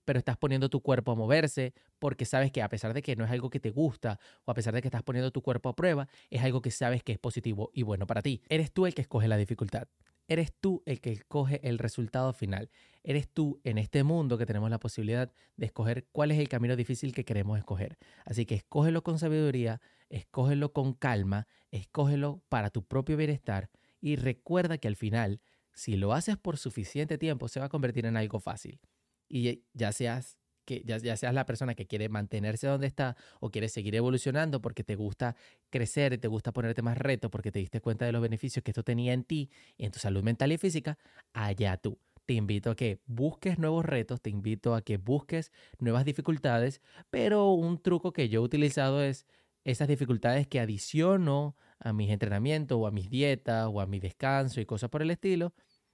pero 0.03 0.19
estás 0.19 0.37
poniendo 0.37 0.69
tu 0.69 0.81
cuerpo 0.81 1.11
a 1.11 1.15
moverse 1.15 1.73
porque 1.99 2.25
sabes 2.25 2.51
que 2.51 2.61
a 2.61 2.67
pesar 2.67 2.93
de 2.93 3.01
que 3.01 3.15
no 3.15 3.25
es 3.25 3.31
algo 3.31 3.49
que 3.49 3.59
te 3.59 3.69
gusta 3.69 4.19
o 4.43 4.51
a 4.51 4.53
pesar 4.55 4.73
de 4.73 4.81
que 4.81 4.87
estás 4.87 5.03
poniendo 5.03 5.31
tu 5.31 5.41
cuerpo 5.41 5.69
a 5.69 5.75
prueba, 5.75 6.07
es 6.29 6.41
algo 6.43 6.61
que 6.61 6.71
sabes 6.71 7.03
que 7.03 7.13
es 7.13 7.19
positivo 7.19 7.71
y 7.73 7.83
bueno 7.83 8.07
para 8.07 8.21
ti. 8.21 8.41
Eres 8.49 8.71
tú 8.71 8.87
el 8.87 8.93
que 8.93 9.03
escoge 9.03 9.27
la 9.27 9.37
dificultad. 9.37 9.87
Eres 10.29 10.53
tú 10.53 10.83
el 10.85 11.01
que 11.01 11.11
escoge 11.11 11.59
el 11.67 11.79
resultado 11.79 12.33
final. 12.33 12.69
Eres 13.03 13.27
tú 13.27 13.59
en 13.63 13.79
este 13.79 14.03
mundo 14.03 14.37
que 14.37 14.45
tenemos 14.45 14.69
la 14.69 14.79
posibilidad 14.79 15.33
de 15.57 15.65
escoger 15.65 16.07
cuál 16.11 16.29
es 16.29 16.37
el 16.37 16.47
camino 16.47 16.75
difícil 16.75 17.15
que 17.15 17.25
queremos 17.25 17.57
escoger. 17.57 17.97
Así 18.25 18.45
que 18.45 18.53
escógelo 18.53 19.01
con 19.01 19.17
sabiduría, 19.17 19.81
escógelo 20.07 20.71
con 20.71 20.93
calma, 20.93 21.47
escógelo 21.71 22.43
para 22.47 22.69
tu 22.69 22.85
propio 22.85 23.17
bienestar 23.17 23.71
y 24.01 24.17
recuerda 24.17 24.77
que 24.77 24.87
al 24.87 24.95
final, 24.95 25.41
si 25.73 25.97
lo 25.97 26.13
haces 26.13 26.37
por 26.37 26.57
suficiente 26.57 27.17
tiempo, 27.17 27.47
se 27.47 27.59
va 27.59 27.65
a 27.65 27.69
convertir 27.69 28.05
en 28.05 28.15
algo 28.15 28.39
fácil. 28.39 28.79
Y 29.27 29.63
ya 29.73 29.91
seas 29.91 30.38
que 30.69 30.83
ya, 30.85 31.17
seas 31.17 31.33
la 31.33 31.47
persona 31.47 31.73
que 31.73 31.87
quiere 31.87 32.09
mantenerse 32.09 32.67
donde 32.67 32.85
está 32.85 33.17
o 33.39 33.49
quiere 33.49 33.69
seguir 33.69 33.95
evolucionando 33.95 34.61
porque 34.61 34.83
te 34.83 34.95
gusta 34.95 35.35
crecer, 35.71 36.19
te 36.19 36.27
gusta 36.27 36.53
ponerte 36.53 36.83
más 36.83 36.95
reto 36.95 37.31
porque 37.31 37.51
te 37.51 37.57
diste 37.57 37.81
cuenta 37.81 38.05
de 38.05 38.11
los 38.11 38.21
beneficios 38.21 38.63
que 38.63 38.69
esto 38.69 38.83
tenía 38.83 39.13
en 39.13 39.23
ti 39.23 39.49
en 39.79 39.91
tu 39.91 39.97
salud 39.97 40.21
mental 40.21 40.51
y 40.51 40.57
física, 40.59 40.99
allá 41.33 41.77
tú. 41.77 41.97
Te 42.27 42.35
invito 42.35 42.69
a 42.69 42.75
que 42.75 43.01
busques 43.07 43.57
nuevos 43.57 43.83
retos, 43.83 44.21
te 44.21 44.29
invito 44.29 44.75
a 44.75 44.83
que 44.83 44.97
busques 44.97 45.51
nuevas 45.79 46.05
dificultades, 46.05 46.81
pero 47.09 47.51
un 47.53 47.81
truco 47.81 48.13
que 48.13 48.29
yo 48.29 48.41
he 48.41 48.43
utilizado 48.43 49.01
es 49.01 49.25
esas 49.63 49.87
dificultades 49.87 50.45
que 50.45 50.59
adiciono 50.59 51.55
a 51.79 51.93
mis 51.93 52.11
entrenamientos 52.11 52.77
o 52.79 52.85
a 52.85 52.91
mis 52.91 53.09
dietas 53.09 53.67
o 53.71 53.81
a 53.81 53.87
mi 53.87 53.99
descanso 53.99 54.61
y 54.61 54.67
cosas 54.67 54.91
por 54.91 55.01
el 55.01 55.09
estilo, 55.09 55.51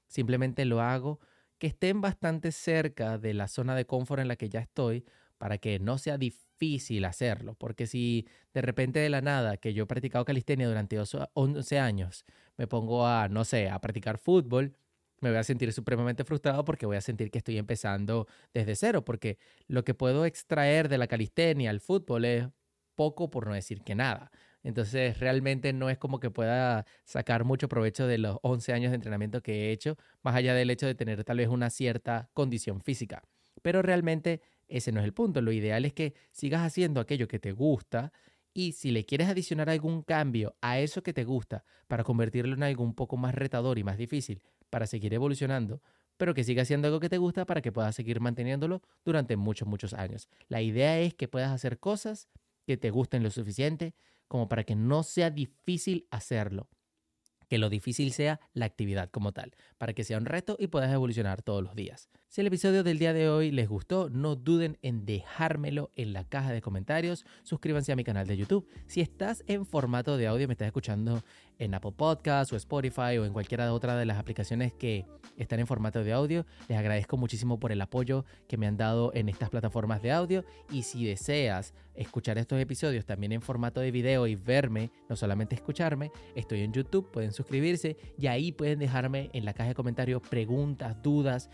simplemente 0.09 0.65
lo 0.65 0.81
hago 0.81 1.21
que 1.57 1.67
estén 1.67 2.01
bastante 2.01 2.51
cerca 2.51 3.17
de 3.17 3.33
la 3.33 3.47
zona 3.47 3.75
de 3.75 3.85
confort 3.85 4.21
en 4.21 4.27
la 4.27 4.35
que 4.35 4.49
ya 4.49 4.59
estoy 4.59 5.05
para 5.37 5.57
que 5.57 5.79
no 5.79 5.97
sea 5.97 6.17
difícil 6.17 7.05
hacerlo. 7.05 7.55
Porque 7.55 7.87
si 7.87 8.27
de 8.53 8.61
repente 8.61 8.99
de 8.99 9.09
la 9.09 9.21
nada, 9.21 9.57
que 9.57 9.73
yo 9.73 9.83
he 9.83 9.87
practicado 9.87 10.25
calistenia 10.25 10.67
durante 10.67 10.97
11 11.33 11.79
años, 11.79 12.25
me 12.57 12.67
pongo 12.67 13.05
a, 13.07 13.27
no 13.29 13.45
sé, 13.45 13.69
a 13.69 13.79
practicar 13.79 14.17
fútbol, 14.17 14.77
me 15.21 15.29
voy 15.29 15.39
a 15.39 15.43
sentir 15.43 15.71
supremamente 15.73 16.23
frustrado 16.23 16.65
porque 16.65 16.85
voy 16.85 16.97
a 16.97 17.01
sentir 17.01 17.31
que 17.31 17.37
estoy 17.39 17.57
empezando 17.57 18.27
desde 18.53 18.75
cero, 18.75 19.03
porque 19.05 19.37
lo 19.67 19.83
que 19.83 19.93
puedo 19.93 20.25
extraer 20.25 20.89
de 20.89 20.97
la 20.97 21.07
calistenia 21.07 21.69
al 21.69 21.79
fútbol 21.79 22.25
es 22.25 22.47
poco 22.95 23.29
por 23.29 23.47
no 23.47 23.53
decir 23.53 23.81
que 23.81 23.95
nada. 23.95 24.31
Entonces 24.65 25.19
realmente 25.19 25.73
no 25.73 25.91
es 25.91 25.99
como 25.99 26.19
que 26.19 26.31
pueda 26.31 26.87
sacar 27.03 27.43
mucho 27.43 27.69
provecho 27.69 28.07
de 28.07 28.17
los 28.17 28.39
11 28.41 28.73
años 28.73 28.89
de 28.89 28.95
entrenamiento 28.95 29.43
que 29.43 29.69
he 29.69 29.71
hecho, 29.71 29.95
más 30.23 30.35
allá 30.35 30.55
del 30.55 30.71
hecho 30.71 30.87
de 30.87 30.95
tener 30.95 31.23
tal 31.23 31.37
vez 31.37 31.49
una 31.49 31.69
cierta 31.69 32.31
condición 32.33 32.81
física. 32.81 33.21
Pero 33.61 33.83
realmente 33.83 34.41
ese 34.67 34.91
no 34.91 35.01
es 35.01 35.05
el 35.05 35.13
punto. 35.13 35.39
Lo 35.41 35.51
ideal 35.51 35.85
es 35.85 35.93
que 35.93 36.15
sigas 36.31 36.63
haciendo 36.63 36.99
aquello 36.99 37.27
que 37.27 37.37
te 37.37 37.51
gusta 37.51 38.11
y 38.55 38.71
si 38.71 38.89
le 38.89 39.05
quieres 39.05 39.29
adicionar 39.29 39.69
algún 39.69 40.01
cambio 40.01 40.55
a 40.61 40.79
eso 40.79 41.03
que 41.03 41.13
te 41.13 41.25
gusta 41.25 41.63
para 41.87 42.03
convertirlo 42.03 42.55
en 42.55 42.63
algo 42.63 42.83
un 42.83 42.95
poco 42.95 43.17
más 43.17 43.35
retador 43.35 43.77
y 43.77 43.83
más 43.83 43.99
difícil 43.99 44.41
para 44.71 44.87
seguir 44.87 45.13
evolucionando, 45.13 45.83
pero 46.17 46.33
que 46.33 46.43
siga 46.43 46.63
haciendo 46.63 46.87
algo 46.87 46.99
que 46.99 47.09
te 47.09 47.19
gusta 47.19 47.45
para 47.45 47.61
que 47.61 47.71
puedas 47.71 47.93
seguir 47.93 48.19
manteniéndolo 48.19 48.81
durante 49.03 49.35
muchos, 49.35 49.67
muchos 49.67 49.93
años. 49.93 50.27
La 50.47 50.63
idea 50.63 50.99
es 50.99 51.13
que 51.13 51.27
puedas 51.27 51.51
hacer 51.51 51.77
cosas 51.77 52.29
que 52.65 52.77
te 52.77 52.89
gusten 52.89 53.21
lo 53.21 53.29
suficiente, 53.29 53.93
como 54.27 54.47
para 54.47 54.63
que 54.63 54.75
no 54.75 55.03
sea 55.03 55.29
difícil 55.29 56.07
hacerlo 56.11 56.69
que 57.47 57.57
lo 57.57 57.69
difícil 57.69 58.11
sea 58.11 58.39
la 58.53 58.65
actividad 58.65 59.09
como 59.09 59.31
tal, 59.31 59.55
para 59.77 59.93
que 59.93 60.03
sea 60.03 60.17
un 60.17 60.25
reto 60.25 60.55
y 60.59 60.67
puedas 60.67 60.91
evolucionar 60.91 61.41
todos 61.41 61.63
los 61.63 61.75
días. 61.75 62.09
Si 62.27 62.41
el 62.41 62.47
episodio 62.47 62.83
del 62.83 62.99
día 62.99 63.13
de 63.13 63.29
hoy 63.29 63.51
les 63.51 63.69
gustó, 63.69 64.09
no 64.09 64.35
duden 64.35 64.77
en 64.81 65.05
dejármelo 65.05 65.91
en 65.95 66.11
la 66.11 66.25
caja 66.25 66.51
de 66.51 66.61
comentarios, 66.61 67.25
suscríbanse 67.43 67.93
a 67.93 67.95
mi 67.95 68.03
canal 68.03 68.27
de 68.27 68.35
YouTube. 68.35 68.67
Si 68.87 68.99
estás 68.99 69.43
en 69.47 69.65
formato 69.65 70.17
de 70.17 70.27
audio, 70.27 70.47
me 70.47 70.53
estás 70.53 70.65
escuchando 70.65 71.23
en 71.59 71.73
Apple 71.73 71.93
Podcasts 71.95 72.51
o 72.51 72.57
Spotify 72.57 73.17
o 73.17 73.25
en 73.25 73.33
cualquiera 73.33 73.71
otra 73.73 73.95
de 73.95 74.05
las 74.05 74.17
aplicaciones 74.17 74.73
que 74.73 75.05
están 75.37 75.59
en 75.59 75.67
formato 75.67 76.03
de 76.03 76.13
audio, 76.13 76.45
les 76.67 76.77
agradezco 76.77 77.17
muchísimo 77.17 77.59
por 77.59 77.71
el 77.71 77.81
apoyo 77.81 78.25
que 78.47 78.57
me 78.57 78.67
han 78.67 78.77
dado 78.77 79.11
en 79.13 79.29
estas 79.29 79.49
plataformas 79.49 80.01
de 80.01 80.11
audio 80.11 80.45
y 80.71 80.83
si 80.83 81.05
deseas 81.05 81.73
escuchar 81.93 82.37
estos 82.37 82.59
episodios 82.59 83.05
también 83.05 83.31
en 83.31 83.41
formato 83.41 83.79
de 83.79 83.91
video 83.91 84.27
y 84.27 84.35
verme, 84.35 84.91
no 85.09 85.15
solamente 85.15 85.55
escucharme, 85.55 86.11
estoy 86.35 86.61
en 86.61 86.73
YouTube, 86.73 87.09
pueden 87.11 87.31
suscribirse 87.31 87.95
y 88.17 88.27
ahí 88.27 88.51
pueden 88.51 88.79
dejarme 88.79 89.29
en 89.33 89.45
la 89.45 89.53
caja 89.53 89.69
de 89.69 89.75
comentarios 89.75 90.21
preguntas, 90.21 91.01
dudas, 91.01 91.49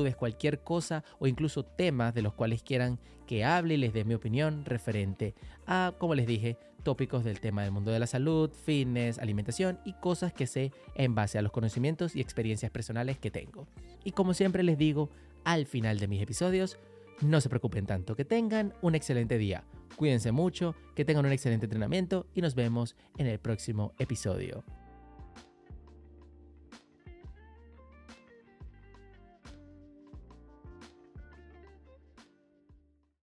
inquietudes, 0.00 0.16
cualquier 0.16 0.60
cosa 0.60 1.04
o 1.18 1.26
incluso 1.26 1.64
temas 1.64 2.14
de 2.14 2.22
los 2.22 2.34
cuales 2.34 2.62
quieran 2.62 2.98
que 3.26 3.44
hable 3.44 3.74
y 3.74 3.76
les 3.76 3.92
dé 3.92 4.04
mi 4.04 4.14
opinión 4.14 4.64
referente 4.64 5.34
a, 5.66 5.92
como 5.98 6.14
les 6.14 6.26
dije, 6.26 6.56
tópicos 6.82 7.24
del 7.24 7.40
tema 7.40 7.62
del 7.62 7.72
mundo 7.72 7.90
de 7.90 7.98
la 7.98 8.06
salud, 8.06 8.50
fitness, 8.50 9.18
alimentación 9.18 9.78
y 9.84 9.92
cosas 9.94 10.32
que 10.32 10.46
sé 10.46 10.72
en 10.94 11.14
base 11.14 11.38
a 11.38 11.42
los 11.42 11.52
conocimientos 11.52 12.16
y 12.16 12.20
experiencias 12.20 12.70
personales 12.70 13.18
que 13.18 13.30
tengo. 13.30 13.68
Y 14.04 14.12
como 14.12 14.34
siempre 14.34 14.62
les 14.62 14.78
digo, 14.78 15.10
al 15.44 15.66
final 15.66 15.98
de 15.98 16.08
mis 16.08 16.22
episodios, 16.22 16.78
no 17.20 17.40
se 17.40 17.50
preocupen 17.50 17.86
tanto, 17.86 18.16
que 18.16 18.24
tengan 18.24 18.72
un 18.80 18.94
excelente 18.94 19.36
día. 19.36 19.64
Cuídense 19.96 20.32
mucho, 20.32 20.74
que 20.94 21.04
tengan 21.04 21.26
un 21.26 21.32
excelente 21.32 21.66
entrenamiento 21.66 22.26
y 22.34 22.40
nos 22.40 22.54
vemos 22.54 22.96
en 23.18 23.26
el 23.26 23.38
próximo 23.38 23.92
episodio. 23.98 24.64